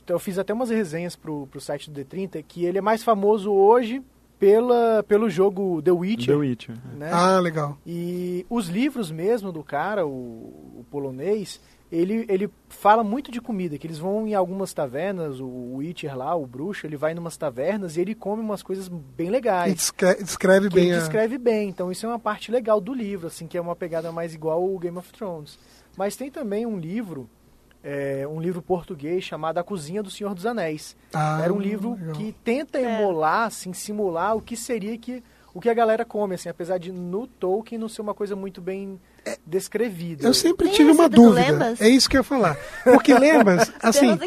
eu 0.08 0.20
fiz 0.20 0.40
até 0.40 0.54
umas 0.54 0.70
resenhas 0.70 1.16
pro, 1.16 1.48
pro 1.48 1.60
site 1.60 1.92
do 1.92 2.00
D30, 2.00 2.44
que 2.48 2.66
ele 2.66 2.78
é 2.78 2.82
mais 2.82 3.04
famoso 3.04 3.52
hoje 3.52 4.02
pela, 4.40 5.04
pelo 5.04 5.30
jogo 5.30 5.82
The 5.82 5.92
Witcher. 5.92 6.34
The 6.34 6.36
Witcher. 6.36 6.76
Né? 6.96 7.10
Ah, 7.12 7.40
legal. 7.40 7.78
E 7.86 8.46
os 8.50 8.68
livros 8.68 9.12
mesmo 9.12 9.52
do 9.52 9.64
cara, 9.64 10.06
o, 10.06 10.80
o 10.80 10.86
polonês, 10.90 11.60
ele, 11.96 12.26
ele 12.28 12.50
fala 12.68 13.04
muito 13.04 13.32
de 13.32 13.40
comida, 13.40 13.78
que 13.78 13.88
eles 13.88 13.98
vão 13.98 14.28
em 14.28 14.34
algumas 14.34 14.74
tavernas, 14.74 15.40
o 15.40 15.76
Witcher 15.76 16.16
lá, 16.16 16.36
o 16.36 16.46
bruxo, 16.46 16.86
ele 16.86 16.98
vai 16.98 17.14
em 17.14 17.18
umas 17.18 17.38
tavernas 17.38 17.96
e 17.96 18.02
ele 18.02 18.14
come 18.14 18.42
umas 18.42 18.62
coisas 18.62 18.88
bem 18.88 19.30
legais. 19.30 19.72
E 19.72 19.76
descreve, 19.76 20.24
descreve 20.24 20.70
bem. 20.70 20.86
Ele 20.86 20.96
a... 20.96 21.00
descreve 21.00 21.38
bem, 21.38 21.70
então 21.70 21.92
isso 21.92 22.06
é 22.06 22.10
uma 22.10 22.20
parte 22.20 22.52
legal 22.52 22.82
do 22.82 22.94
livro, 22.94 23.28
assim, 23.28 23.48
que 23.48 23.58
é 23.58 23.62
uma 23.62 23.76
pegada 23.76 24.12
mais 24.12 24.34
igual 24.34 24.64
o 24.64 24.78
Game 24.78 24.98
of 24.98 25.12
Thrones. 25.14 25.58
Mas 25.98 26.16
tem 26.16 26.30
também 26.30 26.66
um 26.66 26.78
livro, 26.78 27.30
é, 27.84 28.28
um 28.28 28.42
livro 28.42 28.62
português 28.62 29.24
chamado 29.24 29.58
A 29.58 29.64
Cozinha 29.64 30.04
do 30.04 30.12
Senhor 30.12 30.34
dos 30.36 30.46
Anéis. 30.46 30.96
Ah, 31.14 31.40
Era 31.42 31.54
um 31.54 31.60
livro 31.60 31.94
legal. 31.94 32.16
que 32.16 32.36
tenta 32.44 32.78
é. 32.78 33.00
emular, 33.00 33.48
assim, 33.48 33.72
simular 33.74 34.36
o 34.36 34.42
que 34.42 34.58
seria 34.58 34.98
que 34.98 35.24
o 35.54 35.62
que 35.62 35.70
a 35.70 35.74
galera 35.74 36.04
come, 36.04 36.36
assim, 36.36 36.50
apesar 36.50 36.78
de 36.78 36.92
no 36.92 37.26
Tolkien 37.26 37.80
não 37.80 37.88
ser 37.88 38.02
uma 38.02 38.14
coisa 38.14 38.36
muito 38.36 38.60
bem 38.60 39.00
descrevida. 39.46 40.28
Eu 40.28 40.34
sempre 40.34 40.70
tive 40.70 40.92
uma 40.92 41.10
dúvida. 41.10 41.76
É 41.80 41.90
isso 41.90 42.10
que 42.10 42.18
eu 42.18 42.20
ia 42.20 42.24
falar. 42.24 42.58
Porque 42.84 43.14
Lembas, 43.14 43.72
assim, 43.82 44.18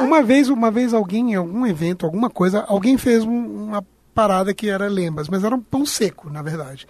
uma 0.00 0.22
vez, 0.22 0.48
uma 0.48 0.70
vez 0.70 0.92
alguém 0.92 1.32
em 1.32 1.34
algum 1.34 1.66
evento, 1.66 2.04
alguma 2.04 2.28
coisa, 2.28 2.64
alguém 2.68 2.98
fez 2.98 3.24
um, 3.24 3.68
uma 3.68 3.84
parada 4.14 4.52
que 4.52 4.68
era 4.68 4.88
Lembas, 4.88 5.28
mas 5.28 5.44
era 5.44 5.54
um 5.54 5.60
pão 5.60 5.86
seco, 5.86 6.30
na 6.30 6.42
verdade. 6.42 6.86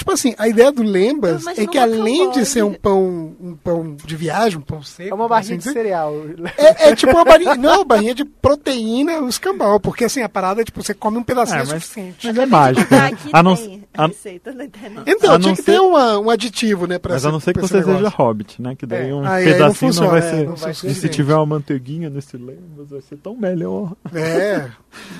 Tipo 0.00 0.12
assim, 0.12 0.34
a 0.38 0.48
ideia 0.48 0.72
do 0.72 0.82
Lembas 0.82 1.46
é 1.46 1.66
que 1.66 1.76
além 1.76 2.30
de 2.30 2.46
ser 2.46 2.64
um 2.64 2.72
pão, 2.72 3.36
um 3.38 3.54
pão 3.54 3.94
de 4.02 4.16
viagem, 4.16 4.56
um 4.56 4.62
pão 4.62 4.82
seco. 4.82 5.10
É 5.10 5.14
uma 5.14 5.28
barrinha 5.28 5.58
assim, 5.58 5.68
de 5.68 5.74
cereal. 5.74 6.14
É, 6.56 6.88
é, 6.88 6.96
tipo 6.96 7.12
uma 7.12 7.22
barrinha. 7.22 7.54
Não, 7.54 7.74
uma 7.80 7.84
barrinha 7.84 8.14
de 8.14 8.24
proteína, 8.24 9.20
o 9.20 9.28
escambau. 9.28 9.78
Porque 9.78 10.04
assim, 10.04 10.22
a 10.22 10.28
parada 10.28 10.62
é 10.62 10.64
tipo, 10.64 10.82
você 10.82 10.94
come 10.94 11.18
um 11.18 11.22
pedacinho 11.22 11.58
é, 11.58 11.66
mas, 11.66 11.68
suficiente. 11.68 12.26
Mas 12.26 12.38
é 12.38 12.46
mágico. 12.46 12.94
Né? 12.94 13.10
A 13.30 13.42
não, 13.42 13.52
a, 13.92 14.06
receita 14.06 14.54
na 14.54 14.64
internet. 14.64 15.04
Então, 15.06 15.38
tinha 15.38 15.54
que 15.54 15.62
ser, 15.62 15.72
ter 15.72 15.80
uma, 15.80 16.18
um 16.18 16.30
aditivo, 16.30 16.86
né? 16.86 16.98
Pra 16.98 17.12
mas 17.12 17.26
a 17.26 17.30
não 17.30 17.38
ser 17.38 17.52
que 17.52 17.60
você 17.60 17.82
seja 17.82 18.08
hobbit, 18.08 18.62
né? 18.62 18.74
Que 18.74 18.86
daí 18.86 19.10
é. 19.10 19.14
um 19.14 19.22
aí, 19.22 19.44
pedacinho 19.44 19.52
aí 19.52 19.68
não, 19.68 19.74
funciona, 19.74 20.06
não, 20.06 20.12
vai 20.12 20.22
ser. 20.22 20.46
Não 20.46 20.56
vai 20.56 20.72
ser 20.72 20.86
e 20.86 20.94
se 20.94 21.08
tiver 21.10 21.34
uma 21.34 21.44
manteiguinha 21.44 22.08
nesse 22.08 22.38
Lembas, 22.38 22.88
vai 22.88 23.02
ser 23.02 23.18
tão 23.18 23.36
melhor. 23.36 23.94
É. 24.14 24.66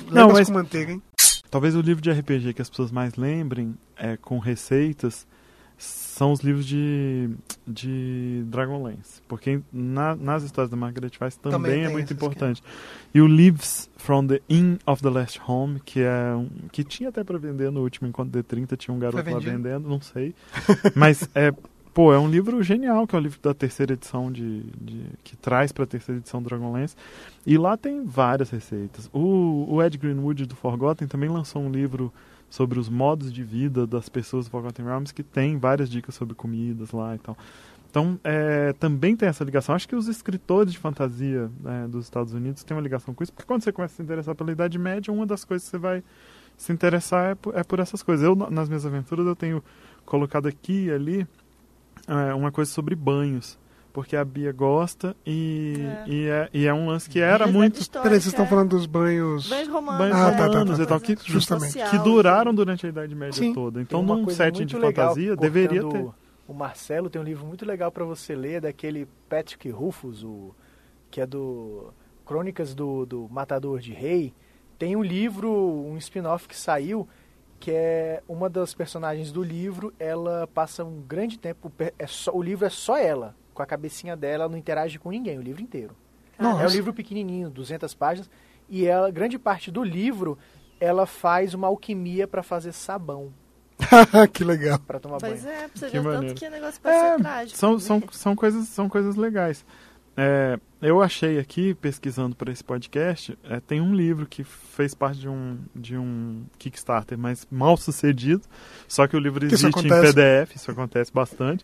não, 0.09 0.31
mas 0.31 0.47
com 0.47 0.55
manteiga, 0.55 0.91
hein? 0.91 1.01
Talvez 1.51 1.75
o 1.75 1.81
livro 1.81 2.01
de 2.01 2.09
RPG 2.09 2.53
que 2.53 2.61
as 2.61 2.69
pessoas 2.69 2.91
mais 2.91 3.15
lembrem 3.15 3.77
é 3.97 4.15
com 4.17 4.39
receitas 4.39 5.27
são 5.77 6.31
os 6.31 6.41
livros 6.41 6.65
de, 6.65 7.29
de 7.67 8.43
Dragonlance. 8.45 9.21
Porque 9.27 9.59
na, 9.73 10.15
nas 10.15 10.43
histórias 10.43 10.69
da 10.69 10.77
Margaret 10.77 11.11
Weiss 11.19 11.37
também, 11.37 11.59
também 11.59 11.83
é 11.83 11.89
muito 11.89 12.13
importante. 12.13 12.61
E 13.13 13.19
o 13.19 13.27
Lives 13.27 13.89
from 13.97 14.27
the 14.27 14.41
Inn 14.47 14.77
of 14.85 15.01
the 15.01 15.09
Last 15.09 15.41
Home, 15.47 15.79
que 15.83 16.01
é 16.01 16.35
um, 16.35 16.47
que 16.71 16.83
tinha 16.83 17.09
até 17.09 17.23
para 17.23 17.37
vender 17.37 17.71
no 17.71 17.81
último 17.81 18.07
encontro 18.07 18.41
D30, 18.41 18.77
tinha 18.77 18.93
um 18.93 18.99
garoto 18.99 19.27
lá 19.29 19.39
vendendo, 19.39 19.89
não 19.89 19.99
sei. 19.99 20.35
Mas 20.95 21.27
é 21.33 21.51
Pô, 21.93 22.13
é 22.13 22.17
um 22.17 22.29
livro 22.29 22.63
genial, 22.63 23.05
que 23.05 23.13
é 23.15 23.19
o 23.19 23.21
livro 23.21 23.39
da 23.41 23.53
terceira 23.53 23.93
edição 23.93 24.31
de, 24.31 24.61
de 24.79 25.03
que 25.25 25.35
traz 25.35 25.73
para 25.73 25.83
a 25.83 25.87
terceira 25.87 26.19
edição 26.19 26.41
Dragonlance. 26.41 26.95
E 27.45 27.57
lá 27.57 27.75
tem 27.75 28.05
várias 28.05 28.49
receitas. 28.49 29.09
O, 29.11 29.65
o 29.67 29.83
Ed 29.83 29.97
Greenwood 29.97 30.45
do 30.45 30.55
Forgotten 30.55 31.05
também 31.05 31.29
lançou 31.29 31.61
um 31.61 31.69
livro 31.69 32.11
sobre 32.49 32.79
os 32.79 32.87
modos 32.87 33.31
de 33.31 33.43
vida 33.43 33.85
das 33.85 34.07
pessoas 34.07 34.45
do 34.45 34.51
Forgotten 34.51 34.85
Realms, 34.85 35.13
que 35.13 35.21
tem 35.21 35.57
várias 35.57 35.89
dicas 35.89 36.15
sobre 36.15 36.33
comidas 36.33 36.91
lá 36.91 37.13
e 37.13 37.19
tal. 37.19 37.37
Então, 37.89 38.17
é, 38.23 38.71
também 38.79 39.17
tem 39.17 39.27
essa 39.27 39.43
ligação. 39.43 39.75
Acho 39.75 39.87
que 39.87 39.95
os 39.95 40.07
escritores 40.07 40.71
de 40.71 40.79
fantasia 40.79 41.51
é, 41.65 41.87
dos 41.89 42.05
Estados 42.05 42.31
Unidos 42.31 42.63
têm 42.63 42.75
uma 42.75 42.81
ligação 42.81 43.13
com 43.13 43.21
isso, 43.21 43.33
porque 43.33 43.45
quando 43.45 43.63
você 43.63 43.71
começa 43.73 43.95
a 43.95 43.97
se 43.97 44.01
interessar 44.01 44.33
pela 44.33 44.49
Idade 44.49 44.79
Média, 44.79 45.13
uma 45.13 45.25
das 45.25 45.43
coisas 45.43 45.67
que 45.67 45.71
você 45.71 45.77
vai 45.77 46.01
se 46.55 46.71
interessar 46.71 47.31
é 47.31 47.35
por, 47.35 47.57
é 47.57 47.63
por 47.65 47.81
essas 47.81 48.01
coisas. 48.01 48.25
Eu, 48.25 48.33
nas 48.33 48.69
minhas 48.69 48.85
aventuras, 48.85 49.25
eu 49.27 49.35
tenho 49.35 49.61
colocado 50.05 50.47
aqui 50.47 50.85
e 50.85 50.91
ali 50.91 51.27
é, 52.07 52.33
uma 52.33 52.51
coisa 52.51 52.71
sobre 52.71 52.95
banhos 52.95 53.59
porque 53.91 54.15
a 54.15 54.23
Bia 54.23 54.51
gosta 54.51 55.15
e 55.25 55.75
é, 55.77 56.09
e 56.09 56.27
é, 56.27 56.49
e 56.53 56.65
é 56.65 56.73
um 56.73 56.87
lance 56.87 57.09
que 57.09 57.19
era 57.19 57.45
muito. 57.47 57.87
Peraí, 57.89 58.11
vocês 58.11 58.27
estão 58.27 58.47
falando 58.47 58.69
dos 58.69 58.85
banhos. 58.85 59.47
Banhos 59.47 59.67
romanos. 59.67 59.99
Banhos 59.99 60.17
ah, 60.17 60.31
tá, 60.31 60.49
tá, 60.49 60.65
tá, 60.65 60.83
e 60.83 60.85
tal, 60.85 60.99
que, 60.99 61.17
justamente. 61.25 61.77
que 61.89 61.97
duraram 61.99 62.53
durante 62.53 62.85
a 62.85 62.89
Idade 62.89 63.13
Média 63.13 63.33
Sim. 63.33 63.53
toda. 63.53 63.81
Então, 63.81 64.01
num 64.01 64.29
setting 64.29 64.65
de 64.65 64.79
fantasia, 64.79 65.35
deveria 65.35 65.83
ter. 65.87 66.09
O 66.47 66.53
Marcelo 66.53 67.09
tem 67.09 67.21
um 67.21 67.23
livro 67.23 67.45
muito 67.45 67.65
legal 67.65 67.91
para 67.91 68.03
você 68.03 68.35
ler, 68.35 68.61
daquele 68.61 69.07
Patrick 69.29 69.69
Rufus, 69.69 70.23
o, 70.23 70.53
que 71.09 71.21
é 71.21 71.25
do 71.25 71.93
Crônicas 72.25 72.73
do, 72.73 73.05
do 73.05 73.27
Matador 73.29 73.79
de 73.79 73.93
Rei. 73.93 74.33
Tem 74.77 74.95
um 74.95 75.03
livro, 75.03 75.49
um 75.49 75.97
spin-off 75.97 76.47
que 76.47 76.57
saiu, 76.57 77.07
que 77.61 77.69
é 77.69 78.23
uma 78.27 78.49
das 78.49 78.73
personagens 78.73 79.31
do 79.31 79.43
livro, 79.43 79.93
ela 79.99 80.47
passa 80.47 80.83
um 80.83 80.99
grande 80.99 81.37
tempo, 81.37 81.71
é 81.77 82.07
só, 82.07 82.35
o 82.35 82.41
livro 82.41 82.65
é 82.65 82.69
só 82.69 82.97
ela 82.97 83.35
com 83.53 83.61
a 83.61 83.65
cabecinha 83.67 84.17
dela, 84.17 84.49
não 84.49 84.57
interage 84.57 84.97
com 84.97 85.11
ninguém, 85.11 85.37
o 85.37 85.41
livro 85.41 85.61
inteiro. 85.61 85.95
Nossa. 86.39 86.63
É 86.63 86.67
um 86.67 86.71
livro 86.71 86.91
pequenininho, 86.91 87.51
200 87.51 87.93
páginas, 87.93 88.29
e 88.67 88.87
ela, 88.87 89.11
grande 89.11 89.37
parte 89.37 89.69
do 89.69 89.83
livro 89.83 90.39
ela 90.79 91.05
faz 91.05 91.53
uma 91.53 91.67
alquimia 91.67 92.27
para 92.27 92.41
fazer 92.41 92.71
sabão. 92.71 93.31
que 94.33 94.43
legal. 94.43 94.79
Para 94.79 94.99
tomar 94.99 95.19
pois 95.19 95.43
banho. 95.43 95.55
é, 95.55 95.67
pra 95.67 95.69
você 95.75 95.85
que 95.85 95.99
ver 95.99 96.03
maneiro. 96.03 96.27
tanto 96.29 96.39
que 96.39 96.47
o 96.47 96.51
negócio 96.51 96.81
pode 96.81 96.95
é, 96.95 97.11
ser 97.11 97.21
trágico. 97.21 97.59
São, 97.59 97.79
são, 97.79 98.03
são, 98.11 98.35
coisas, 98.35 98.67
são 98.69 98.89
coisas 98.89 99.15
legais. 99.15 99.63
É, 100.15 100.59
eu 100.81 101.01
achei 101.01 101.39
aqui, 101.39 101.73
pesquisando 101.75 102.35
para 102.35 102.51
esse 102.51 102.63
podcast, 102.63 103.37
é, 103.43 103.59
tem 103.59 103.79
um 103.79 103.93
livro 103.93 104.25
que 104.25 104.43
fez 104.43 104.93
parte 104.93 105.19
de 105.19 105.29
um, 105.29 105.57
de 105.75 105.97
um 105.97 106.43
Kickstarter, 106.57 107.17
mas 107.17 107.47
mal 107.49 107.77
sucedido. 107.77 108.43
Só 108.87 109.07
que 109.07 109.15
o 109.15 109.19
livro 109.19 109.45
existe 109.45 109.65
em 109.65 109.89
PDF, 109.89 110.55
isso 110.55 110.71
acontece 110.71 111.11
bastante. 111.13 111.63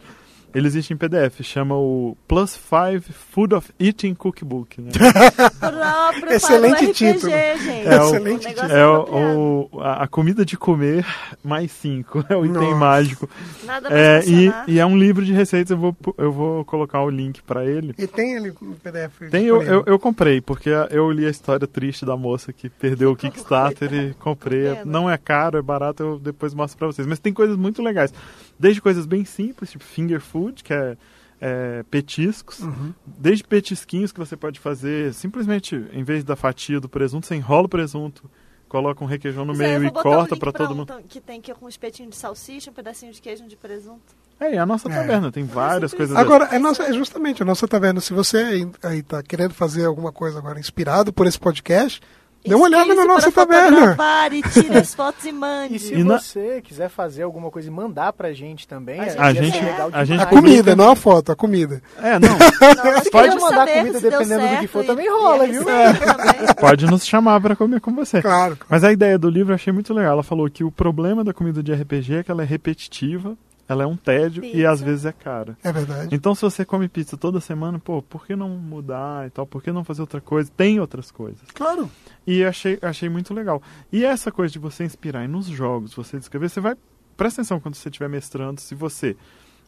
Ele 0.56 0.66
existe 0.66 0.94
em 0.94 0.98
PDF, 0.98 1.42
chama 1.44 1.76
o 1.76 2.18
Plus 2.28 2.52
5 2.52 3.12
Food 3.12 3.54
of 3.54 3.72
Eating 3.80 4.16
Cookbook. 4.16 4.82
Né? 4.82 4.92
Excelente 6.32 6.94
título. 6.94 7.32
Gente. 7.32 7.88
É, 7.88 8.02
o, 8.02 8.08
Excelente 8.08 8.48
título. 8.48 8.72
É 8.72 8.88
o, 8.88 9.70
o, 9.72 9.82
a, 9.82 10.08
comida 10.08 10.46
de 10.46 10.58
comer 10.58 11.06
mais 11.44 11.72
5, 11.74 12.26
é 12.30 12.36
o 12.36 12.46
Nossa. 12.46 12.64
item 12.64 12.76
mágico. 12.76 13.30
Nada 13.66 13.90
é, 13.92 14.24
e, 14.26 14.52
e, 14.68 14.80
é 14.80 14.86
um 14.86 14.98
livro 14.98 15.24
de 15.24 15.34
receitas, 15.34 15.72
eu 15.72 15.78
vou, 15.78 15.96
eu 16.18 16.32
vou 16.32 16.66
colocar 16.66 17.02
o 17.04 17.10
link 17.10 17.42
para 17.44 17.66
ele. 17.66 17.94
E 17.98 18.08
tem 18.08 18.36
ele 18.36 18.54
no 18.62 18.76
PDF? 18.76 19.30
Tem, 19.30 19.46
eu, 19.46 19.62
eu, 19.62 19.84
eu, 19.86 20.00
comprei, 20.00 20.40
porque 20.40 20.70
eu 20.90 21.12
li 21.12 21.26
a 21.26 21.30
história 21.30 21.68
triste 21.68 22.06
da 22.06 22.16
moça 22.16 22.54
que 22.54 22.70
perdeu 22.70 23.12
o 23.12 23.16
Kickstarter 23.18 23.94
e 23.94 24.14
comprei. 24.14 24.80
Não 24.86 25.10
é 25.10 25.18
caro, 25.18 25.58
é 25.58 25.62
barato, 25.62 26.04
eu 26.04 26.20
depois 26.20 26.54
mostro 26.54 26.78
para 26.78 26.88
vocês. 26.88 27.08
Mas 27.08 27.20
tem 27.20 27.34
coisas 27.34 27.58
muito 27.58 27.82
legais. 27.82 28.14
Desde 28.60 28.82
coisas 28.82 29.06
bem 29.06 29.24
simples, 29.26 29.72
tipo 29.72 29.84
finger 29.84 30.20
food, 30.20 30.64
que 30.64 30.74
é, 30.74 30.98
é 31.40 31.84
petiscos, 31.90 32.60
uhum. 32.60 32.94
desde 33.06 33.44
petisquinhos 33.44 34.12
que 34.12 34.20
você 34.20 34.36
pode 34.36 34.60
fazer 34.60 35.14
simplesmente, 35.14 35.76
em 35.94 36.04
vez 36.04 36.24
da 36.24 36.36
fatia 36.36 36.80
do 36.80 36.90
presunto, 36.90 37.28
você 37.28 37.36
enrola 37.36 37.66
o 37.66 37.70
presunto, 37.70 38.30
coloca 38.68 39.04
um 39.04 39.08
requeijão 39.08 39.46
no 39.46 39.54
meio 39.54 39.84
e 39.86 39.92
corta 39.92 40.36
um 40.36 40.40
para 40.40 40.52
todo 40.52 40.76
mundo. 40.76 40.94
Que 41.08 41.22
tem 41.22 41.40
que 41.40 41.54
com 41.54 41.66
um 41.66 41.70
espetinho 41.70 42.10
de 42.10 42.16
salsicha, 42.16 42.72
um 42.72 42.74
pedacinho 42.74 43.12
de 43.12 43.22
queijo 43.22 43.48
de 43.48 43.56
presunto. 43.56 44.16
É, 44.40 44.54
e 44.54 44.58
a 44.58 44.66
nossa 44.66 44.88
é. 44.88 44.94
taverna, 44.94 45.32
tem 45.32 45.46
várias 45.46 45.94
coisas. 45.94 46.16
Agora, 46.16 46.46
é, 46.52 46.60
nossa, 46.60 46.84
é 46.84 46.94
justamente 46.94 47.42
a 47.42 47.46
nossa 47.46 47.68
taverna. 47.68 48.00
Se 48.00 48.14
você 48.14 48.70
aí 48.84 49.00
está 49.00 49.24
querendo 49.24 49.54
fazer 49.54 49.86
alguma 49.86 50.12
coisa 50.12 50.38
agora 50.38 50.60
inspirado 50.60 51.12
por 51.12 51.26
esse 51.26 51.40
podcast, 51.40 52.02
Dê 52.46 52.56
uma 52.56 52.66
olhada 52.66 52.96
na 52.96 53.06
nossa 53.06 53.32
taverna. 53.32 53.98
E 54.32 54.42
tire 54.42 54.78
as 54.78 54.94
fotos 54.96 55.26
e 55.26 55.32
mande. 55.32 55.76
E 55.76 55.80
se 55.80 55.94
e 55.94 56.04
você 56.04 56.56
na... 56.56 56.62
quiser 56.62 56.90
fazer 56.90 57.24
alguma 57.24 57.52
coisa 57.52 57.68
e 57.68 57.72
mandar 57.72 58.14
pra 58.14 58.34
gente 58.34 58.68
também, 58.68 59.00
a 59.00 59.06
gente, 59.06 59.20
a 59.20 59.34
gente, 59.34 59.60
a, 59.94 60.06
gente 60.06 60.24
a 60.24 60.26
comida, 60.26 60.76
não 60.76 60.92
a 60.92 60.96
foto, 60.96 61.32
a 61.32 61.36
comida. 61.36 61.82
É, 61.98 62.18
não. 62.20 62.30
não 62.38 63.12
pode 63.12 63.36
mandar 63.40 63.68
comida 63.68 64.00
dependendo 64.00 64.48
do 64.48 64.60
que 64.60 64.68
for, 64.68 64.86
também 64.86 65.10
rola, 65.10 65.48
viu? 65.48 65.68
É. 65.70 66.54
Pode 66.60 66.86
nos 66.86 67.06
chamar 67.06 67.40
pra 67.42 67.56
comer 67.56 67.80
com 67.80 67.94
você. 67.94 68.22
Claro. 68.22 68.58
Mas 68.70 68.84
a 68.84 68.92
ideia 68.92 69.18
do 69.18 69.30
livro 69.30 69.52
eu 69.52 69.56
achei 69.56 69.72
muito 69.72 69.94
legal. 69.94 70.14
Ela 70.14 70.24
falou 70.24 70.50
que 70.50 70.64
o 70.64 70.72
problema 70.72 71.24
da 71.24 71.34
comida 71.34 71.62
de 71.62 71.74
RPG 71.74 72.16
é 72.16 72.24
que 72.24 72.32
ela 72.32 72.44
é 72.44 72.46
repetitiva 72.46 73.38
ela 73.68 73.84
é 73.84 73.86
um 73.86 73.98
tédio 73.98 74.42
pizza. 74.42 74.58
e 74.58 74.66
às 74.66 74.82
vezes 74.82 75.06
é 75.06 75.12
cara. 75.12 75.58
É 75.64 75.72
verdade. 75.72 76.16
Então 76.16 76.34
se 76.34 76.42
você 76.42 76.64
come 76.64 76.88
pizza 76.88 77.18
toda 77.18 77.40
semana, 77.42 77.80
pô, 77.80 78.02
por 78.02 78.26
que 78.26 78.36
não 78.36 78.50
mudar 78.50 79.28
e 79.28 79.30
tal? 79.30 79.46
Por 79.46 79.62
que 79.62 79.72
não 79.72 79.84
fazer 79.84 80.02
outra 80.02 80.22
coisa? 80.22 80.52
Tem 80.56 80.80
outras 80.80 81.12
coisas. 81.12 81.42
Claro. 81.54 81.90
E 82.26 82.44
achei, 82.44 82.80
achei 82.82 83.10
muito 83.10 83.34
legal. 83.34 83.62
E 83.92 84.06
essa 84.06 84.32
coisa 84.32 84.52
de 84.52 84.60
você 84.60 84.84
inspirar 84.84 85.26
e 85.26 85.28
nos 85.28 85.48
jogos, 85.48 85.94
você 85.94 86.18
descrever, 86.18 86.50
você 86.50 86.62
vai. 86.62 86.76
Presta 87.16 87.42
atenção 87.42 87.60
quando 87.60 87.76
você 87.76 87.90
estiver 87.90 88.08
mestrando, 88.08 88.62
se 88.62 88.76
você, 88.76 89.18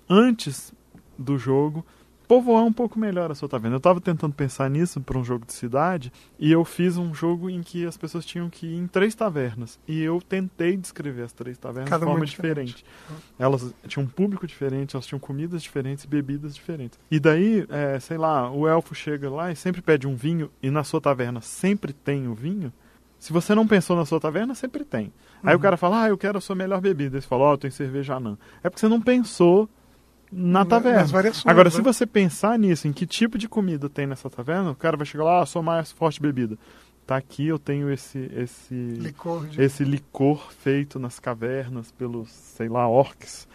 antes 0.07 0.71
do 1.17 1.37
jogo, 1.37 1.85
povoar 2.29 2.63
um 2.63 2.71
pouco 2.71 2.99
melhor 2.99 3.31
a 3.31 3.35
sua 3.35 3.49
taverna. 3.49 3.73
Eu 3.73 3.79
estava 3.79 3.99
tentando 3.99 4.35
pensar 4.35 4.69
nisso 4.69 5.01
para 5.01 5.17
um 5.17 5.23
jogo 5.23 5.47
de 5.47 5.53
cidade 5.53 6.13
e 6.37 6.51
eu 6.51 6.63
fiz 6.63 6.95
um 6.95 7.11
jogo 7.11 7.49
em 7.49 7.63
que 7.63 7.87
as 7.87 7.97
pessoas 7.97 8.23
tinham 8.23 8.51
que 8.51 8.67
ir 8.67 8.77
em 8.77 8.85
três 8.85 9.15
tavernas 9.15 9.79
e 9.87 9.99
eu 9.99 10.21
tentei 10.21 10.77
descrever 10.77 11.23
as 11.23 11.33
três 11.33 11.57
tavernas 11.57 11.89
Cada 11.89 12.05
de 12.05 12.11
forma 12.11 12.23
diferente. 12.23 12.85
diferente. 12.85 12.85
Elas 13.39 13.73
tinham 13.87 14.05
um 14.05 14.07
público 14.07 14.45
diferente, 14.45 14.95
elas 14.95 15.07
tinham 15.07 15.19
comidas 15.19 15.63
diferentes 15.63 16.03
e 16.03 16.07
bebidas 16.07 16.53
diferentes. 16.53 16.99
E 17.09 17.19
daí, 17.19 17.65
é, 17.67 17.99
sei 17.99 18.19
lá, 18.19 18.51
o 18.51 18.67
elfo 18.67 18.93
chega 18.93 19.27
lá 19.27 19.51
e 19.51 19.55
sempre 19.55 19.81
pede 19.81 20.07
um 20.07 20.15
vinho 20.15 20.51
e 20.61 20.69
na 20.69 20.83
sua 20.83 21.01
taverna 21.01 21.41
sempre 21.41 21.91
tem 21.91 22.27
o 22.27 22.35
vinho. 22.35 22.71
Se 23.17 23.33
você 23.33 23.55
não 23.55 23.65
pensou 23.65 23.97
na 23.97 24.05
sua 24.05 24.19
taverna, 24.19 24.53
sempre 24.53 24.83
tem. 24.83 25.11
Aí 25.41 25.55
uhum. 25.55 25.59
o 25.59 25.61
cara 25.61 25.77
fala, 25.77 26.03
ah, 26.03 26.09
eu 26.09 26.17
quero 26.17 26.37
a 26.37 26.41
sua 26.41 26.55
melhor 26.55 26.79
bebida. 26.79 27.19
Você 27.19 27.27
fala, 27.27 27.45
ó, 27.45 27.53
oh, 27.53 27.57
tem 27.57 27.71
cerveja 27.71 28.15
anã. 28.15 28.37
É 28.63 28.69
porque 28.69 28.79
você 28.79 28.87
não 28.87 29.01
pensou 29.01 29.67
na 30.31 30.65
taverna. 30.65 31.07
Agora, 31.45 31.69
né? 31.69 31.75
se 31.75 31.81
você 31.81 32.05
pensar 32.05 32.57
nisso, 32.57 32.87
em 32.87 32.93
que 32.93 33.05
tipo 33.05 33.37
de 33.37 33.47
comida 33.47 33.89
tem 33.89 34.05
nessa 34.05 34.29
taverna, 34.29 34.71
o 34.71 34.75
cara 34.75 34.97
vai 34.97 35.05
chegar 35.05 35.23
lá, 35.23 35.41
ah, 35.41 35.45
sua 35.45 35.61
mais 35.61 35.91
forte 35.91 36.21
bebida. 36.21 36.57
Tá 37.05 37.17
aqui, 37.17 37.47
eu 37.47 37.57
tenho 37.57 37.91
esse 37.91 38.29
esse 38.35 38.73
licor, 38.73 39.47
de... 39.47 39.61
esse 39.61 39.83
licor 39.83 40.51
feito 40.53 40.99
nas 40.99 41.19
cavernas 41.19 41.91
pelos, 41.91 42.29
sei 42.29 42.69
lá, 42.69 42.87
orcs. 42.87 43.47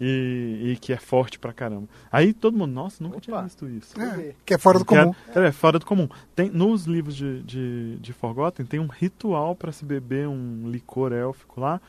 E, 0.00 0.70
e, 0.70 0.76
que 0.76 0.92
é 0.92 0.96
forte 0.96 1.36
pra 1.36 1.52
caramba. 1.52 1.88
Aí 2.12 2.32
todo 2.32 2.56
mundo, 2.56 2.70
nossa, 2.70 3.02
nunca 3.02 3.16
Opa. 3.16 3.24
tinha 3.24 3.42
visto 3.42 3.68
isso. 3.68 4.00
É, 4.00 4.34
que 4.46 4.54
é 4.54 4.58
fora 4.58 4.78
do 4.78 4.84
comum. 4.84 5.12
É, 5.34 5.48
é, 5.48 5.52
fora 5.52 5.78
do 5.78 5.84
comum. 5.84 6.08
Tem, 6.34 6.48
nos 6.48 6.84
livros 6.84 7.16
de, 7.16 7.42
de, 7.42 7.98
de 7.98 8.12
Forgotten 8.12 8.64
tem 8.64 8.78
um 8.78 8.86
ritual 8.86 9.56
para 9.56 9.72
se 9.72 9.84
beber 9.84 10.28
um 10.28 10.70
licor 10.70 11.12
élfico 11.12 11.60
lá, 11.60 11.80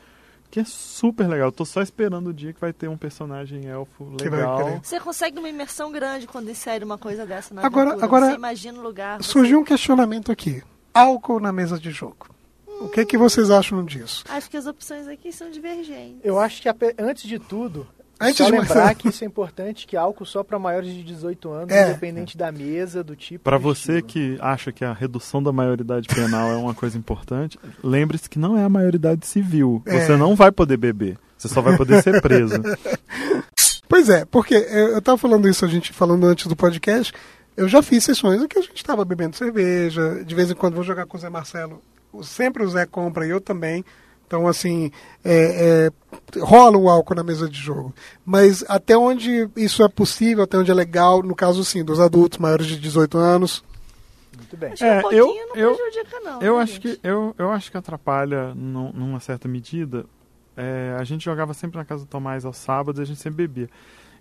que 0.52 0.60
é 0.60 0.64
super 0.64 1.26
legal. 1.26 1.48
Eu 1.48 1.52
tô 1.52 1.64
só 1.64 1.80
esperando 1.80 2.26
o 2.26 2.34
dia 2.34 2.52
que 2.52 2.60
vai 2.60 2.74
ter 2.74 2.86
um 2.86 2.96
personagem 2.96 3.68
elfo 3.68 4.04
legal. 4.20 4.78
Você 4.82 5.00
consegue 5.00 5.38
uma 5.38 5.48
imersão 5.48 5.90
grande 5.90 6.26
quando 6.26 6.50
insere 6.50 6.84
uma 6.84 6.98
coisa 6.98 7.24
dessa 7.24 7.54
na 7.54 7.64
agora, 7.64 7.92
aventura. 7.92 8.04
Agora, 8.04 8.26
você 8.26 8.34
imagina 8.34 8.78
o 8.78 8.82
lugar. 8.82 9.22
Surgiu 9.22 9.56
você... 9.56 9.62
um 9.62 9.64
questionamento 9.64 10.30
aqui. 10.30 10.62
Álcool 10.92 11.40
na 11.40 11.50
mesa 11.54 11.78
de 11.78 11.90
jogo. 11.90 12.28
Hum. 12.68 12.84
O 12.84 12.88
que, 12.90 13.00
é 13.00 13.04
que 13.06 13.16
vocês 13.16 13.50
acham 13.50 13.82
disso? 13.82 14.24
Acho 14.28 14.50
que 14.50 14.58
as 14.58 14.66
opções 14.66 15.08
aqui 15.08 15.32
são 15.32 15.50
divergentes. 15.50 16.20
Eu 16.22 16.38
acho 16.38 16.60
que, 16.60 16.68
antes 16.98 17.26
de 17.26 17.38
tudo, 17.38 17.88
Antes 18.22 18.36
só 18.38 18.44
de 18.44 18.52
lembrar 18.52 18.94
que 18.94 19.08
isso 19.08 19.24
é 19.24 19.26
importante, 19.26 19.86
que 19.86 19.96
álcool 19.96 20.24
só 20.24 20.42
para 20.42 20.58
maiores 20.58 20.94
de 20.94 21.02
18 21.02 21.50
anos, 21.50 21.70
é. 21.72 21.90
independente 21.90 22.36
da 22.38 22.52
mesa, 22.52 23.02
do 23.02 23.16
tipo. 23.16 23.44
Para 23.44 23.58
você 23.58 23.98
estilo. 23.98 24.06
que 24.08 24.38
acha 24.40 24.70
que 24.70 24.84
a 24.84 24.92
redução 24.92 25.42
da 25.42 25.52
maioridade 25.52 26.08
penal 26.08 26.50
é 26.50 26.56
uma 26.56 26.74
coisa 26.74 26.96
importante, 26.96 27.58
lembre-se 27.82 28.30
que 28.30 28.38
não 28.38 28.56
é 28.56 28.64
a 28.64 28.68
maioridade 28.68 29.26
civil. 29.26 29.82
É. 29.86 30.00
Você 30.00 30.16
não 30.16 30.34
vai 30.34 30.52
poder 30.52 30.76
beber. 30.76 31.18
Você 31.36 31.48
só 31.48 31.60
vai 31.60 31.76
poder 31.76 32.02
ser 32.02 32.20
preso. 32.22 32.54
Pois 33.92 34.08
é, 34.08 34.24
porque 34.24 34.54
eu 34.54 34.96
estava 34.96 35.18
falando 35.18 35.46
isso, 35.46 35.66
a 35.66 35.68
gente 35.68 35.92
falando 35.92 36.24
antes 36.24 36.46
do 36.46 36.56
podcast. 36.56 37.12
Eu 37.54 37.68
já 37.68 37.82
fiz 37.82 38.02
sessões 38.02 38.42
em 38.42 38.48
que 38.48 38.58
a 38.58 38.62
gente 38.62 38.76
estava 38.76 39.04
bebendo 39.04 39.36
cerveja, 39.36 40.24
de 40.24 40.34
vez 40.34 40.50
em 40.50 40.54
quando 40.54 40.76
vou 40.76 40.82
jogar 40.82 41.04
com 41.04 41.18
o 41.18 41.20
Zé 41.20 41.28
Marcelo. 41.28 41.82
Sempre 42.22 42.62
o 42.62 42.70
Zé 42.70 42.86
compra 42.86 43.26
e 43.26 43.28
eu 43.28 43.38
também. 43.38 43.84
Então, 44.32 44.48
assim, 44.48 44.90
é, 45.22 45.90
é, 46.34 46.40
rola 46.40 46.78
o 46.78 46.88
álcool 46.88 47.16
na 47.16 47.22
mesa 47.22 47.46
de 47.50 47.60
jogo. 47.60 47.94
Mas 48.24 48.64
até 48.66 48.96
onde 48.96 49.46
isso 49.54 49.82
é 49.82 49.88
possível, 49.90 50.44
até 50.44 50.56
onde 50.56 50.70
é 50.70 50.74
legal, 50.74 51.22
no 51.22 51.34
caso, 51.34 51.62
sim, 51.62 51.84
dos 51.84 52.00
adultos 52.00 52.38
maiores 52.38 52.66
de 52.66 52.80
18 52.80 53.18
anos. 53.18 53.62
Muito 54.34 54.56
bem. 54.56 54.72
Acho 54.72 54.86
é, 54.86 55.04
um 55.04 55.12
eu, 55.12 55.36
eu, 55.54 55.76
não, 56.24 56.40
eu 56.40 56.56
né, 56.56 56.62
acho 56.62 56.80
que 56.80 56.98
eu, 57.02 57.34
eu 57.36 57.50
acho 57.50 57.70
que 57.70 57.76
atrapalha 57.76 58.54
num, 58.54 58.90
numa 58.92 59.20
certa 59.20 59.46
medida. 59.46 60.06
É, 60.56 60.96
a 60.98 61.04
gente 61.04 61.26
jogava 61.26 61.52
sempre 61.52 61.76
na 61.76 61.84
casa 61.84 62.06
do 62.06 62.08
Tomás 62.08 62.46
aos 62.46 62.56
sábados 62.56 63.00
e 63.00 63.02
a 63.02 63.04
gente 63.04 63.20
sempre 63.20 63.46
bebia. 63.46 63.68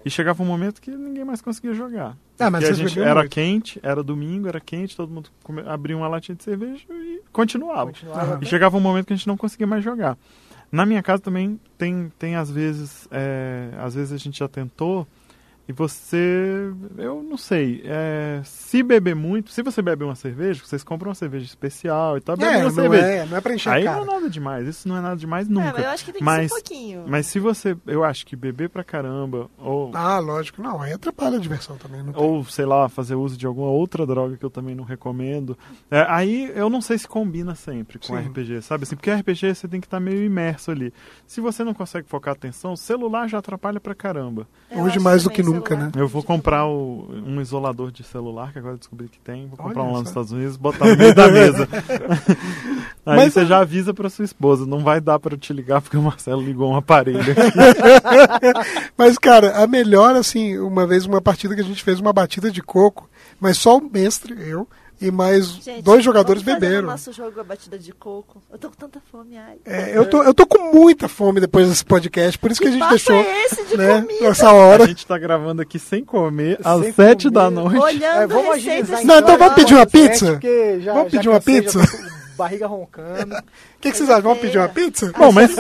E 0.04 0.10
chegava 0.10 0.44
um 0.44 0.46
momento 0.46 0.82
que 0.82 0.92
ninguém 0.92 1.24
mais 1.24 1.42
conseguia 1.42 1.74
jogar. 1.74 2.18
Ah, 2.38 2.50
mas 2.50 2.66
a 2.66 2.74
gente 2.74 3.00
era 3.00 3.22
muito. 3.22 3.32
quente, 3.32 3.80
era 3.82 4.04
domingo, 4.04 4.50
era 4.50 4.60
quente, 4.60 4.98
todo 4.98 5.10
mundo 5.10 5.30
come, 5.42 5.62
abria 5.62 5.96
uma 5.96 6.10
latinha 6.10 6.36
de 6.36 6.44
cerveja 6.44 6.84
e 6.90 7.11
continuava. 7.32 7.92
continuava 7.92 8.40
e 8.42 8.46
chegava 8.46 8.78
um 8.78 8.82
momento 8.82 9.08
que 9.08 9.14
a 9.14 9.16
gente 9.16 9.28
não 9.28 9.38
conseguia 9.38 9.68
mais 9.68 9.84
jogar. 9.84 10.18
Na 10.72 10.86
minha 10.86 11.04
casa 11.04 11.22
também 11.22 11.60
tem, 11.78 12.12
tem 12.18 12.36
às 12.36 12.50
vezes, 12.50 13.08
é, 13.12 13.70
às 13.78 13.94
vezes 13.94 14.14
a 14.14 14.18
gente 14.18 14.40
já 14.40 14.48
tentou 14.48 15.06
e 15.72 15.74
você, 15.74 16.70
eu 16.98 17.24
não 17.24 17.38
sei, 17.38 17.82
é, 17.86 18.42
se 18.44 18.84
beber 18.84 19.16
muito, 19.16 19.52
se 19.52 19.64
você 19.64 19.82
bebe 19.82 20.04
uma 20.04 20.16
cerveja, 20.16 20.62
vocês 20.62 20.84
compram 20.84 21.08
uma 21.10 21.16
cerveja 21.16 21.46
especial 21.46 22.18
e 22.18 22.22
tal, 22.22 22.36
bebe 22.36 22.52
é, 22.52 22.58
uma 22.58 22.64
não 22.66 22.72
cerveja. 22.72 23.06
É, 23.06 23.26
não 23.26 23.38
é 23.38 23.42
pra 23.42 23.56
encher 23.56 23.70
Aí 23.70 23.86
cara. 23.86 23.96
não 23.96 24.04
é 24.04 24.16
nada 24.16 24.30
demais, 24.30 24.68
isso 24.68 24.88
não 24.90 24.98
é 24.98 25.02
nada 25.02 25.16
demais 25.16 25.48
nunca. 25.48 25.70
É, 25.70 25.72
mas 25.72 25.84
eu 25.84 25.90
acho 25.90 26.06
que 26.06 26.12
tem 26.12 26.22
mas, 26.22 26.42
que 26.42 26.48
ser 26.48 26.54
um 26.54 26.58
pouquinho. 26.58 27.04
Mas 27.08 27.26
se 27.28 27.40
você, 27.40 27.78
eu 27.88 28.04
acho 28.04 28.26
que 28.26 28.36
beber 28.36 28.70
pra 28.70 28.84
caramba, 28.84 29.50
ou... 29.58 29.92
Ah, 29.94 30.20
lógico, 30.20 30.62
não, 30.62 30.82
aí 30.82 30.92
atrapalha 30.92 31.38
a 31.38 31.40
diversão 31.40 31.78
também. 31.78 32.04
ou, 32.16 32.44
sei 32.44 32.66
lá, 32.66 32.90
fazer 32.90 33.16
uso 33.16 33.38
de 33.38 33.46
alguma 33.46 33.70
outra 33.70 34.06
droga 34.06 34.36
que 34.36 34.44
eu 34.44 34.50
também 34.50 34.76
não 34.76 34.84
recomendo. 34.84 35.58
É, 35.90 36.06
aí 36.10 36.52
eu 36.54 36.70
não 36.70 36.82
sei 36.82 36.98
se 36.98 37.08
combina 37.08 37.56
sempre 37.56 37.98
com 37.98 38.08
Sim. 38.08 38.28
RPG, 38.28 38.62
sabe 38.62 38.84
assim? 38.84 38.98
Porque 38.98 39.10
RPG 39.10 39.56
você 39.56 39.70
tem 39.70 39.80
que 39.80 39.88
estar 39.88 39.98
tá 39.98 40.02
meio 40.02 40.22
imerso 40.22 40.70
ali. 40.70 40.94
Se 41.26 41.40
você 41.40 41.64
não 41.64 41.74
consegue 41.74 42.10
focar 42.10 42.34
atenção, 42.34 42.74
o 42.74 42.78
celular 42.78 43.30
já 43.30 43.38
atrapalha 43.38 43.80
pra 43.80 43.96
caramba. 43.96 44.46
Eu 44.70 44.82
Hoje 44.82 45.00
mais 45.00 45.24
do 45.24 45.30
que 45.30 45.44
nunca, 45.44 45.61
celular. 45.70 45.86
né? 45.86 45.92
Eu 45.96 46.08
vou 46.08 46.24
comprar 46.24 46.66
o, 46.66 47.08
um 47.26 47.42
isolador 47.42 47.92
de 47.92 48.04
celular, 48.04 48.52
que 48.52 48.60
agora 48.60 48.78
descobri 48.78 49.08
que 49.08 49.20
tem. 49.20 49.48
Vou 49.48 49.58
comprar 49.58 49.82
Olha 49.82 49.90
um 49.90 49.94
lá 49.94 50.00
nos 50.00 50.10
Estados 50.10 50.32
Unidos 50.32 50.56
e 50.56 50.60
botar 50.60 50.86
no 50.86 50.98
meio 50.98 51.16
da 51.16 51.28
mesa. 51.30 51.68
Aí 53.06 53.18
Mas, 53.18 53.34
você 53.34 53.46
já 53.46 53.60
avisa 53.60 53.94
pra 53.94 54.10
sua 54.10 54.26
esposa, 54.26 54.66
não 54.66 54.80
vai 54.80 55.02
dar 55.02 55.20
para 55.20 55.36
te 55.36 55.52
ligar 55.52 55.82
porque 55.82 55.98
o 55.98 56.02
Marcelo 56.02 56.42
ligou 56.42 56.72
um 56.72 56.76
aparelho 56.76 57.20
Mas, 58.96 59.18
cara, 59.18 59.64
a 59.64 59.68
melhor, 59.68 60.16
assim, 60.16 60.58
uma 60.60 60.86
vez 60.86 61.06
uma 61.06 61.22
partida 61.22 61.56
que 61.56 61.62
a 61.62 61.66
gente 61.66 61.84
fez 61.84 62.00
uma 62.00 62.14
batida 62.14 62.52
de 62.52 62.62
coco, 62.62 63.10
mas 63.40 63.58
só 63.58 63.78
o 63.78 63.90
mestre, 63.90 64.36
eu, 64.40 64.68
e 65.02 65.10
mais 65.10 65.48
Gente, 65.48 65.82
dois 65.82 66.04
jogadores 66.04 66.44
vamos 66.44 66.60
beberam. 66.60 66.84
No 66.84 66.92
nosso 66.92 67.12
jogo 67.12 67.40
a 67.40 67.44
batida 67.44 67.78
de 67.78 67.92
coco. 67.92 68.42
Eu 68.52 68.58
tô 68.58 68.70
com 68.70 68.76
tanta 68.76 69.02
fome, 69.12 69.38
ai. 69.38 69.58
É, 69.66 69.98
eu, 69.98 70.06
tô, 70.06 70.22
eu 70.22 70.34
tô 70.34 70.46
com 70.46 70.72
muita 70.72 71.08
fome 71.08 71.40
depois 71.40 71.68
desse 71.68 71.84
podcast, 71.84 72.38
por 72.38 72.52
isso 72.52 72.62
que, 72.62 72.70
que 72.70 72.76
a 72.76 72.78
gente 72.78 72.90
deixou. 72.90 73.16
É 73.16 73.46
esse 73.46 73.66
de 73.66 73.78
né, 73.78 74.02
comida? 74.02 74.26
Essa 74.28 74.52
hora. 74.52 74.84
A 74.84 74.88
gente 74.88 75.06
tá 75.06 75.18
gravando 75.18 75.62
aqui 75.62 75.80
sem 75.80 76.06
comer 76.06 76.60
sem 76.62 76.72
às 76.72 76.96
sete 76.96 77.24
comer. 77.24 77.34
da 77.34 77.50
noite. 77.50 77.80
Olhando 77.80 78.22
é, 78.22 78.28
vamos 78.28 78.64
receitas 78.64 79.04
Não, 79.04 79.18
então 79.18 79.38
vamos 79.38 79.56
pedir 79.56 79.74
uma 79.74 79.88
pizza? 79.88 80.40
Já, 80.80 80.94
vamos 80.94 81.12
pedir 81.12 81.30
uma 81.30 81.42
pizza? 81.42 81.80
barriga 82.38 82.68
roncando. 82.68 83.36
O 83.36 83.42
que, 83.80 83.92
que 83.92 83.98
vocês 83.98 84.10
acham? 84.10 84.24
Vamos 84.24 84.40
pedir 84.40 84.58
uma 84.58 84.70
pizza? 84.70 85.12
Bom, 85.18 85.32
mas 85.32 85.56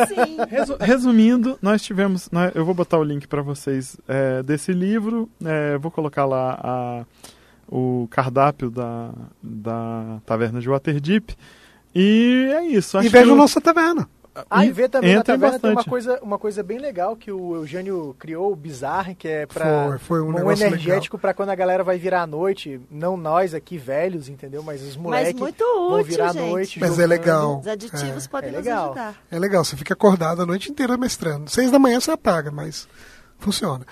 resu 0.49 0.77
resumindo, 0.79 1.57
nós 1.61 1.81
tivemos. 1.81 2.29
Né, 2.31 2.51
eu 2.55 2.65
vou 2.65 2.73
botar 2.73 2.97
o 2.97 3.03
link 3.03 3.27
para 3.27 3.41
vocês 3.41 3.97
é, 4.07 4.43
desse 4.43 4.71
livro. 4.71 5.29
É, 5.43 5.77
vou 5.77 5.91
colocar 5.91 6.25
lá 6.25 6.59
a 6.61 7.05
o 7.71 8.07
cardápio 8.11 8.69
da, 8.69 9.11
da 9.41 10.19
taverna 10.25 10.59
de 10.59 10.67
Waterdeep. 10.67 11.35
E 11.95 12.51
é 12.53 12.65
isso. 12.65 12.97
Acho 12.97 13.07
e 13.07 13.09
veja 13.09 13.31
a 13.31 13.35
nossa 13.35 13.61
taverna. 13.61 14.07
Ah, 14.49 14.65
e 14.65 14.71
vê 14.71 14.87
também 14.87 15.15
na 15.15 15.23
taverna 15.23 15.57
bastante. 15.57 15.61
tem 15.61 15.71
uma 15.71 15.83
coisa, 15.83 16.19
uma 16.21 16.39
coisa 16.39 16.63
bem 16.63 16.77
legal 16.77 17.17
que 17.17 17.29
o 17.29 17.53
Eugênio 17.53 18.15
criou, 18.17 18.53
o 18.53 18.55
Bizarre, 18.55 19.13
que 19.13 19.27
é 19.27 19.45
para 19.45 19.89
foi, 19.89 19.97
foi 19.99 20.21
um, 20.21 20.33
um 20.33 20.51
energético 20.51 21.17
para 21.17 21.33
quando 21.33 21.49
a 21.49 21.55
galera 21.55 21.83
vai 21.83 21.97
virar 21.97 22.21
à 22.21 22.27
noite, 22.27 22.79
não 22.89 23.17
nós 23.17 23.53
aqui 23.53 23.77
velhos, 23.77 24.29
entendeu? 24.29 24.63
Mas 24.63 24.81
os 24.83 24.95
moleques 24.95 25.37
vão 25.37 26.01
virar 26.01 26.29
à 26.29 26.33
noite. 26.33 26.79
Mas 26.79 26.97
é 26.97 27.05
legal. 27.05 27.59
Os 27.59 27.67
aditivos 27.67 28.25
é. 28.25 28.29
podem 28.29 28.49
é 28.51 28.57
legal. 28.57 28.89
nos 28.89 28.97
ajudar. 28.97 29.15
É 29.29 29.37
legal, 29.39 29.65
você 29.65 29.75
fica 29.75 29.93
acordado 29.93 30.41
a 30.41 30.45
noite 30.45 30.71
inteira 30.71 30.95
mestrando. 30.95 31.51
Seis 31.51 31.69
da 31.69 31.77
manhã 31.77 31.99
você 31.99 32.11
apaga, 32.11 32.51
mas 32.51 32.87
funciona. 33.41 33.85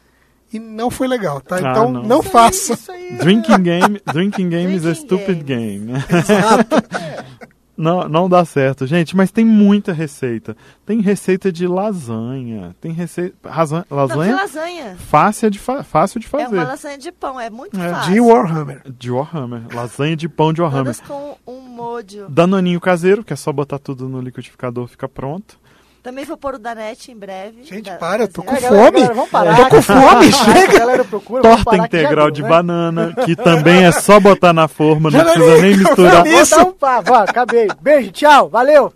e 0.52 0.60
não 0.60 0.90
foi 0.90 1.08
legal, 1.08 1.42
tá? 1.42 1.58
Ah, 1.58 1.60
então 1.60 1.92
não, 1.92 2.04
não 2.04 2.24
faça. 2.24 2.78
Drinking 3.20 3.62
game, 3.62 4.02
drinking 4.12 4.48
game 4.50 4.76
is 4.76 4.86
a 4.86 4.94
stupid 4.94 5.44
game. 5.44 5.92
Exato. 5.92 6.76
Não, 7.78 8.08
não 8.08 8.30
dá 8.30 8.46
certo, 8.46 8.88
gente, 8.88 9.16
mas 9.16 9.32
tem 9.32 9.44
muita 9.44 9.92
receita. 9.92 10.56
Tem 10.86 11.02
receita 11.02 11.52
de 11.52 11.68
lasanha, 11.68 12.76
tem 12.80 12.92
receita. 12.94 13.36
Lasanha, 13.44 13.86
lasanha? 13.90 14.32
Não, 14.32 14.38
lasanha. 14.38 14.96
Fácil 14.96 15.50
de, 15.50 15.60
fa 15.60 15.84
fácil 15.84 16.20
de 16.20 16.28
fazer. 16.28 16.56
É 16.56 16.60
uma 16.60 16.64
lasanha 16.64 16.98
de 16.98 17.12
pão, 17.12 17.40
é 17.40 17.50
muito 17.50 17.80
é. 17.80 17.90
fácil. 17.90 18.14
De 18.14 18.20
Warhammer. 18.22 18.82
De 18.98 19.12
Warhammer. 19.12 19.62
Lasanha 19.74 20.16
de 20.16 20.30
pão 20.30 20.54
de 20.54 20.62
Warhammer. 20.62 20.96
Todas 20.96 21.02
com 21.02 21.38
um 21.46 21.60
molho. 21.60 22.30
Danoninho 22.30 22.80
caseiro, 22.80 23.24
que 23.24 23.34
é 23.34 23.36
só 23.36 23.52
botar 23.52 23.80
tudo 23.80 24.08
no 24.08 24.22
liquidificador, 24.22 24.88
fica 24.88 25.10
pronto. 25.10 25.60
Também 26.06 26.24
vou 26.24 26.38
pôr 26.38 26.54
o 26.54 26.60
da 26.60 26.76
NET 26.76 27.12
em 27.12 27.18
breve. 27.18 27.64
Gente, 27.64 27.90
da, 27.90 27.96
para, 27.96 28.28
tô 28.28 28.44
com 28.44 28.56
fome. 28.56 28.92
Galera, 28.92 29.14
vamos 29.16 29.30
parar. 29.32 29.56
Tô 29.56 29.70
com 29.70 29.82
fome, 29.82 30.30
chega. 30.54 30.78
Galera, 30.78 31.04
procura, 31.04 31.42
Torta 31.42 31.78
integral 31.78 32.30
de 32.30 32.44
né? 32.44 32.48
banana, 32.48 33.12
que 33.26 33.36
também 33.36 33.86
é 33.86 33.92
só 33.92 34.20
botar 34.20 34.54
na 34.54 34.68
forma, 34.68 35.10
não 35.10 35.20
precisa 35.20 35.62
nem 35.64 35.76
misturar. 35.76 36.24
Vou 36.24 36.46
dar 36.46 36.68
um 36.68 36.74
pá, 36.74 37.24
acabei. 37.28 37.68
Beijo, 37.82 38.12
tchau, 38.12 38.50
valeu. 38.50 38.94